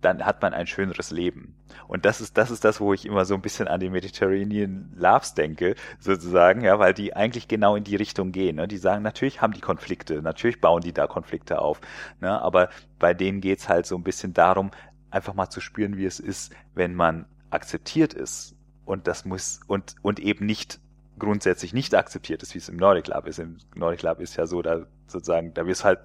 [0.00, 1.54] dann hat man ein schöneres Leben.
[1.88, 4.92] Und das ist, das ist das, wo ich immer so ein bisschen an die Mediterranean
[4.96, 8.56] Loves denke, sozusagen, ja, weil die eigentlich genau in die Richtung gehen.
[8.56, 8.68] Ne?
[8.68, 11.80] Die sagen, natürlich haben die Konflikte, natürlich bauen die da Konflikte auf,
[12.20, 12.40] ne?
[12.42, 14.70] aber bei denen geht's halt so ein bisschen darum,
[15.10, 18.56] einfach mal zu spüren, wie es ist, wenn man akzeptiert ist.
[18.84, 20.80] Und das muss, und, und eben nicht
[21.18, 23.38] grundsätzlich nicht akzeptiert ist, wie es im Nordic Lab ist.
[23.38, 26.00] Im Nordic Lab ist ja so, da sozusagen, da wirst halt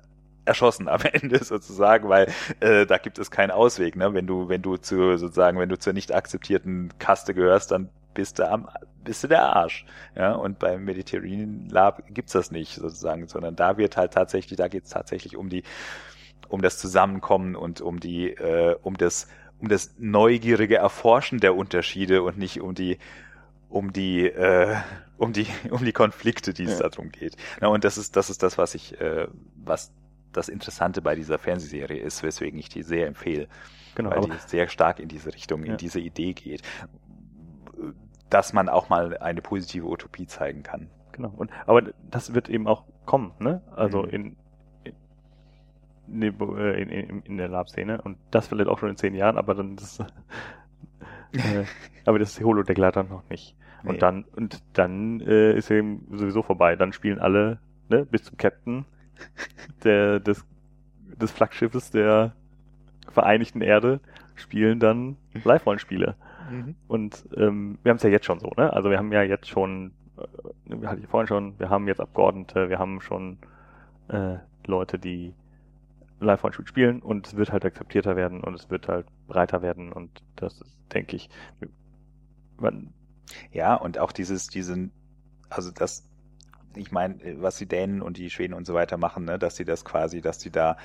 [0.45, 3.95] erschossen am Ende sozusagen, weil äh, da gibt es keinen Ausweg.
[3.95, 4.14] Ne?
[4.14, 8.39] Wenn du, wenn du zu sozusagen, wenn du zur nicht akzeptierten Kaste gehörst, dann bist
[8.39, 8.68] du am,
[9.03, 9.86] bist du der Arsch.
[10.16, 14.68] Ja, und beim Mediterranean Lab gibt's das nicht sozusagen, sondern da wird halt tatsächlich, da
[14.68, 15.64] geht's tatsächlich um die,
[16.49, 19.28] um das Zusammenkommen und um die, äh, um das,
[19.60, 22.97] um das neugierige Erforschen der Unterschiede und nicht um die,
[23.70, 24.76] um die, äh,
[25.17, 26.89] um die, um die Konflikte, die es Ja.
[26.89, 27.36] darum geht.
[27.61, 29.91] Na, und das ist, das ist das, was ich, äh, was
[30.34, 33.47] das Interessante bei dieser Fernsehserie ist, weswegen ich die sehr empfehle,
[33.95, 35.78] Genau, weil die sehr stark in diese Richtung, in Ja.
[35.78, 36.61] diese Idee geht,
[38.30, 40.89] dass man auch mal eine positive Utopie zeigen kann.
[41.11, 41.34] Genau.
[41.36, 43.61] Und, aber das wird eben auch kommen, ne?
[43.76, 44.09] Also Mhm.
[44.09, 44.36] in,
[44.86, 48.01] in, in, in, in der Lab-Szene.
[48.01, 50.03] Und das vielleicht auch schon in zehn Jahren, aber dann ist,
[51.34, 51.64] äh,
[52.06, 53.56] aber das Holodeck leider noch nicht.
[53.84, 53.97] Und Nee.
[54.00, 56.76] dann, und dann äh, ist eben sowieso vorbei.
[56.76, 58.86] Dann spielen alle, ne, bis zum Captain
[59.84, 60.45] der, des,
[61.20, 62.34] des Flaggschiffes der
[63.10, 64.00] Vereinigten Erde
[64.36, 66.16] spielen dann Live-Rollenspiele.
[66.88, 68.74] Und ähm, wir haben es ja jetzt schon so, ne?
[68.74, 72.70] Also wir haben ja jetzt schon, äh, hatte ich vorhin schon, wir haben jetzt Abgeordnete,
[72.70, 73.38] wir haben schon
[74.08, 75.34] äh, Leute, die
[76.20, 80.24] Live-Rollenspiel spielen und es wird halt akzeptierter werden und es wird halt breiter werden und
[80.36, 81.30] das ist, denke ich,
[82.57, 82.93] man,
[83.51, 84.93] Ja, und auch dieses, diesen,
[85.49, 86.09] also das,
[86.76, 89.65] ich meine, was die Dänen und die Schweden und so weiter machen, ne, dass sie
[89.65, 90.78] das quasi, dass sie da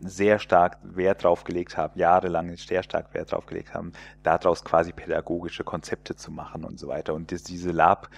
[0.00, 3.92] sehr stark Wert drauf gelegt haben, jahrelang sehr stark Wert drauf gelegt haben,
[4.22, 7.14] daraus quasi pädagogische Konzepte zu machen und so weiter.
[7.14, 8.08] Und diese Lab,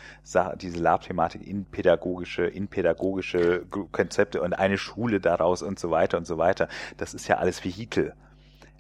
[0.57, 6.27] diese Lab-Thematik in pädagogische, in pädagogische Konzepte und eine Schule daraus und so weiter und
[6.27, 6.69] so weiter.
[6.97, 8.15] Das ist ja alles Vehikel.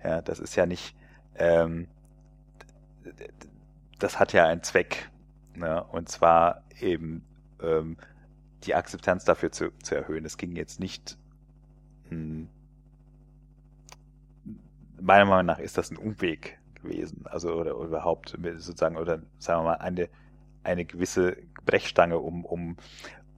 [0.04, 0.94] Ja, das ist ja nicht,
[1.36, 1.88] ähm,
[3.98, 5.10] das hat ja einen Zweck.
[5.54, 5.82] Ne?
[5.84, 7.24] Und zwar eben
[7.62, 7.96] ähm,
[8.64, 10.24] die Akzeptanz dafür zu, zu erhöhen.
[10.24, 11.18] Es ging jetzt nicht.
[12.10, 12.46] Mh,
[15.00, 17.24] meiner Meinung nach ist das ein Umweg gewesen.
[17.24, 20.08] Also oder, überhaupt sozusagen, oder sagen wir mal, eine,
[20.62, 22.76] eine gewisse Brechstange, um, um,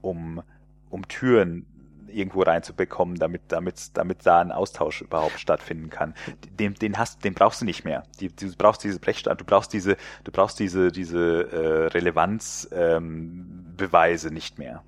[0.00, 0.42] um,
[0.90, 1.66] um Türen
[2.08, 6.14] irgendwo reinzubekommen, damit, damit, damit da ein Austausch überhaupt stattfinden kann.
[6.58, 8.02] Den, den hast, den brauchst du nicht mehr.
[8.20, 13.72] Die, du brauchst diese Brechstange, du brauchst diese, du brauchst diese, diese äh, Relevanzbeweise ähm,
[13.76, 14.82] Beweise nicht mehr.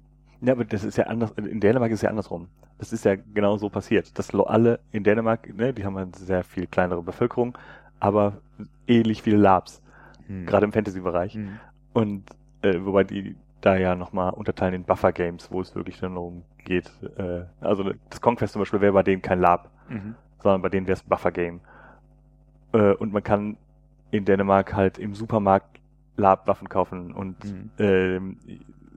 [0.44, 2.48] Ja, aber das ist ja anders, in Dänemark ist es ja andersrum.
[2.78, 4.18] Das ist ja genau so passiert.
[4.18, 7.56] Dass alle in Dänemark, ne, die haben eine sehr viel kleinere Bevölkerung,
[8.00, 8.38] aber
[8.86, 9.80] ähnlich viele Labs,
[10.26, 10.46] Hm.
[10.46, 11.34] gerade im Fantasy-Bereich.
[11.34, 11.58] Hm.
[11.92, 12.24] Und
[12.62, 16.90] äh, wobei die da ja nochmal unterteilen in Buffer-Games, wo es wirklich dann darum geht.
[17.16, 20.14] Äh, also das Conquest zum Beispiel wäre bei denen kein Lab, Mhm.
[20.42, 21.60] sondern bei denen wäre es ein Buffer-Game.
[22.72, 23.56] Äh, und man kann
[24.10, 25.80] in Dänemark halt im Supermarkt
[26.16, 27.12] Labwaffen kaufen.
[27.12, 27.70] Und Mhm.
[27.78, 28.36] ähm,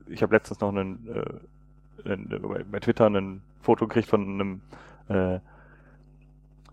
[0.09, 1.07] ich habe letztens noch einen,
[2.05, 4.61] äh, einen, bei- bei Twitter ein Foto gekriegt von einem
[5.09, 5.39] äh,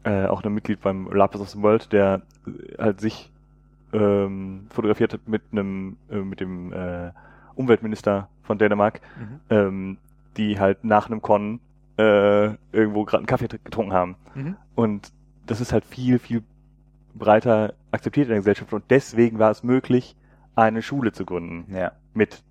[0.04, 3.30] äh, auch einem Mitglied beim Lapis of the World, der äh, halt sich
[3.92, 7.10] ähm, fotografiert hat mit einem äh, mit dem äh,
[7.54, 9.40] Umweltminister von Dänemark, Mhm.
[9.50, 9.96] ähm,
[10.36, 11.60] die halt nach einem Con
[11.96, 14.16] äh, irgendwo gerade einen Kaffee getrunken haben.
[14.34, 14.56] Mhm.
[14.74, 15.12] Und
[15.46, 16.42] das ist halt viel, viel
[17.14, 20.16] breiter akzeptiert in der Gesellschaft und deswegen war es möglich,
[20.56, 21.92] eine Schule zu gründen, Ja.
[22.12, 22.42] mit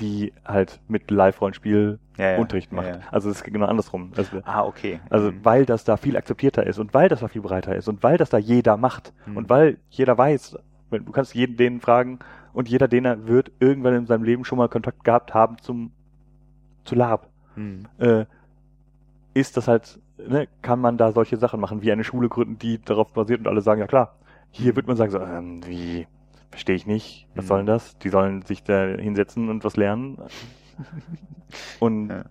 [0.00, 2.38] die halt mit Live-Rollenspiel Ja, ja.
[2.38, 2.86] Unterricht macht.
[2.86, 2.98] Ja.
[3.10, 4.12] Also es ist genau andersrum.
[4.16, 5.00] Also, Ah, okay.
[5.10, 5.44] also Mhm.
[5.44, 8.16] weil das da viel akzeptierter ist und weil das da viel breiter ist und weil
[8.16, 9.36] das da jeder macht Mhm.
[9.36, 10.56] und weil jeder weiß,
[10.90, 12.18] du kannst jeden denen fragen
[12.52, 15.92] und jeder denen wird irgendwann in seinem Leben schon mal Kontakt gehabt haben zum
[16.84, 17.28] zu Lab.
[17.56, 17.86] Mhm.
[17.98, 18.24] Äh,
[19.34, 22.80] ist das halt, ne, kann man da solche Sachen machen, wie eine Schule gründen, die
[22.82, 24.14] darauf basiert und alle sagen, ja klar.
[24.50, 26.06] Hier wird man sagen, so, ähm, wie,
[26.50, 27.48] verstehe ich nicht, was Mhm.
[27.48, 27.98] soll denn das?
[27.98, 30.18] Die sollen sich da hinsetzen und was lernen.
[31.80, 32.24] Und Ja.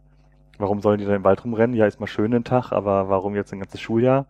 [0.57, 1.75] warum sollen die da im Wald rumrennen?
[1.75, 4.25] Ja, ist mal schön ein Tag, aber warum jetzt ein ganzes Schuljahr?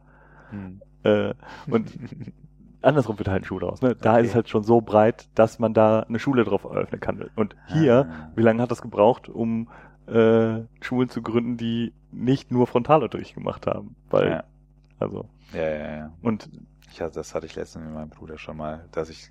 [0.52, 0.82] Mhm.
[1.04, 1.34] Äh,
[1.70, 1.92] und
[2.82, 3.82] andersrum wird halt eine Schule draus.
[3.82, 3.96] Ne?
[3.96, 4.22] Da Okay.
[4.24, 7.30] ist es halt schon so breit, dass man da eine Schule drauf eröffnen kann.
[7.36, 8.32] Und hier, Ah.
[8.36, 9.70] wie lange hat das gebraucht, um
[10.08, 13.96] äh, Schulen zu gründen, die nicht nur Frontalunterricht gemacht haben?
[14.10, 14.44] Weil, Ja.
[15.00, 16.12] also, Ja, ja, ja.
[16.22, 16.50] und
[16.92, 19.30] Ich hatte, das hatte ich letztens mit meinem Bruder schon mal, dass ich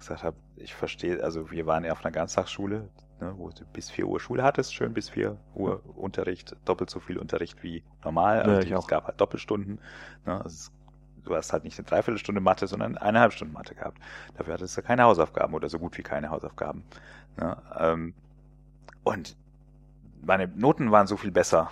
[0.00, 2.88] gesagt habe, ich verstehe, also wir waren ja auf einer Ganztagsschule,
[3.20, 7.00] ne, wo du bis 4 Uhr Schule hattest, schön bis 4 Uhr Unterricht, doppelt so
[7.00, 8.42] viel Unterricht wie normal.
[8.42, 9.80] Also Ja, es gab halt Doppelstunden.
[10.26, 10.70] Ne, also
[11.24, 13.98] du hast halt nicht eine Dreiviertelstunde Mathe, sondern eine halbe Stunde Mathe gehabt.
[14.36, 16.84] Dafür hattest du keine Hausaufgaben oder so gut wie keine Hausaufgaben.
[17.36, 18.14] Ne, ähm,
[19.04, 19.36] und
[20.22, 21.70] meine Noten waren so viel besser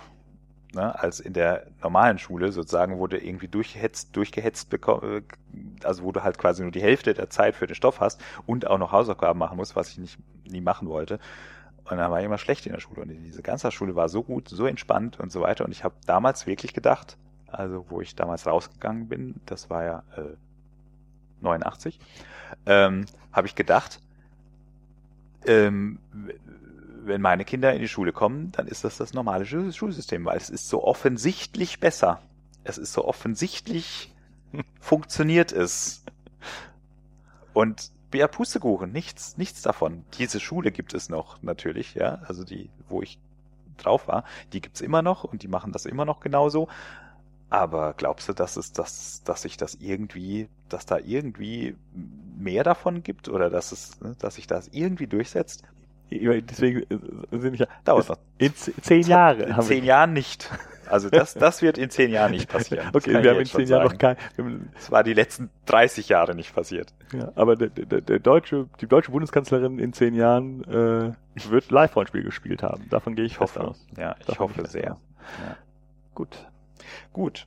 [0.73, 5.23] ne, als in der normalen Schule sozusagen, wo du irgendwie durchgehetzt, durchgehetzt bekommst,
[5.83, 8.67] also wo du halt quasi nur die Hälfte der Zeit für den Stoff hast und
[8.67, 11.19] auch noch Hausaufgaben machen musst, was ich nicht nie machen wollte.
[11.85, 13.01] Und dann war ich immer schlecht in der Schule.
[13.01, 15.65] Und diese ganze Schule war so gut, so entspannt und so weiter.
[15.65, 17.17] Und ich habe damals wirklich gedacht,
[17.47, 20.35] also wo ich damals rausgegangen bin, das war ja äh,
[21.41, 21.99] 89,
[22.67, 24.01] ähm, habe ich gedacht,
[25.45, 25.99] ähm,
[27.09, 30.37] wenn meine Kinder in die Schule kommen, dann ist das das normale Schul- Schulsystem, weil
[30.37, 32.21] es ist so offensichtlich besser.
[32.63, 34.13] Es ist so offensichtlich
[34.81, 36.03] funktioniert es.
[37.53, 40.03] Und ja, Pustekuchen, nichts, nichts davon.
[40.17, 43.19] Diese Schule gibt es noch natürlich, ja, also die, wo ich
[43.77, 46.67] drauf war, die gibt's immer noch und die machen das immer noch genauso.
[47.49, 51.77] Aber glaubst du, dass es, dass, dass sich das irgendwie, dass da irgendwie
[52.37, 55.63] mehr davon gibt oder dass es, ne, dass sich das irgendwie durchsetzt?
[56.09, 58.17] Deswegen äh, sind ich ja, Dauert noch.
[58.37, 60.49] in zehn Jahre In zehn Jahren nicht.
[60.87, 62.87] Also das, das wird in zehn Jahren nicht passieren.
[62.91, 64.17] Das Okay, wir haben in zehn Jahren noch kein,
[64.73, 66.93] Das war die letzten 30 Jahre nicht passiert.
[67.13, 71.11] ja, aber der, der, der deutsche, die deutsche Bundeskanzlerin in zehn Jahren äh,
[71.49, 72.89] wird Live-Rollenspiel gespielt haben.
[72.89, 73.61] Davon gehe ich, Ich hoffe.
[73.61, 73.85] aus.
[73.97, 74.83] Ja, ich Davon hoffe sehr.
[74.85, 74.97] Ja.
[76.15, 76.47] Gut.
[77.13, 77.45] Gut.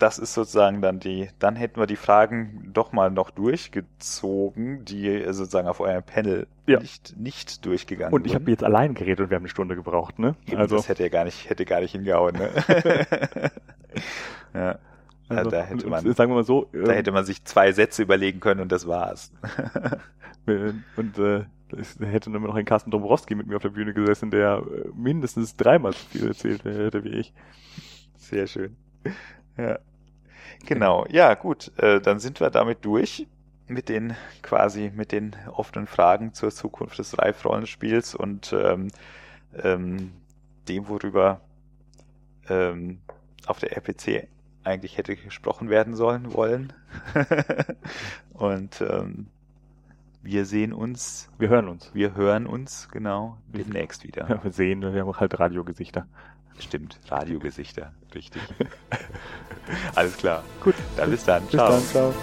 [0.00, 5.22] Das ist sozusagen dann die, dann hätten wir die Fragen doch mal noch durchgezogen, die
[5.26, 6.80] sozusagen auf eurem Panel Ja.
[6.80, 10.18] nicht, nicht durchgegangen Und ich habe jetzt allein geredet und wir haben eine Stunde gebraucht,
[10.18, 10.36] ne?
[10.46, 12.48] Eben, Also, das hätte ja gar nicht, hätte gar nicht hingehauen, ne?
[14.54, 14.78] ja.
[15.28, 18.02] also da hätte man- sagen wir mal so, Da ähm, hätte man sich zwei Sätze
[18.02, 19.30] überlegen können und das war's.
[20.46, 21.44] äh, und äh,
[22.00, 25.56] hätte dann noch ein Carsten Dombrowski mit mir auf der Bühne gesessen, der äh, mindestens
[25.56, 27.34] dreimal so viel erzählt hätte wie ich.
[28.16, 28.76] Sehr schön.
[29.58, 29.78] Ja.
[30.66, 31.06] Genau.
[31.08, 31.72] Ja, gut.
[31.78, 33.26] Äh, dann sind wir damit durch
[33.66, 38.88] mit den quasi mit den offenen Fragen zur Zukunft des Live-Rollenspiels und ähm,
[39.62, 40.12] ähm,
[40.68, 41.40] dem, worüber
[42.48, 43.00] ähm,
[43.46, 44.28] auf der RPC
[44.64, 46.72] eigentlich hätte gesprochen werden sollen wollen.
[48.32, 49.28] und ähm,
[50.22, 51.94] wir sehen uns, Wir hören uns.
[51.94, 54.28] wir hören uns genau demnächst wieder.
[54.28, 56.06] Ja, wir sehen, wir haben auch halt Radiogesichter.
[56.60, 58.42] Stimmt, Radiogesichter, richtig.
[59.94, 60.44] Alles klar.
[60.62, 60.74] Gut.
[60.96, 61.42] Dann bis dann.
[61.42, 61.70] Bis Ciao.
[61.70, 62.14] dann, ciao.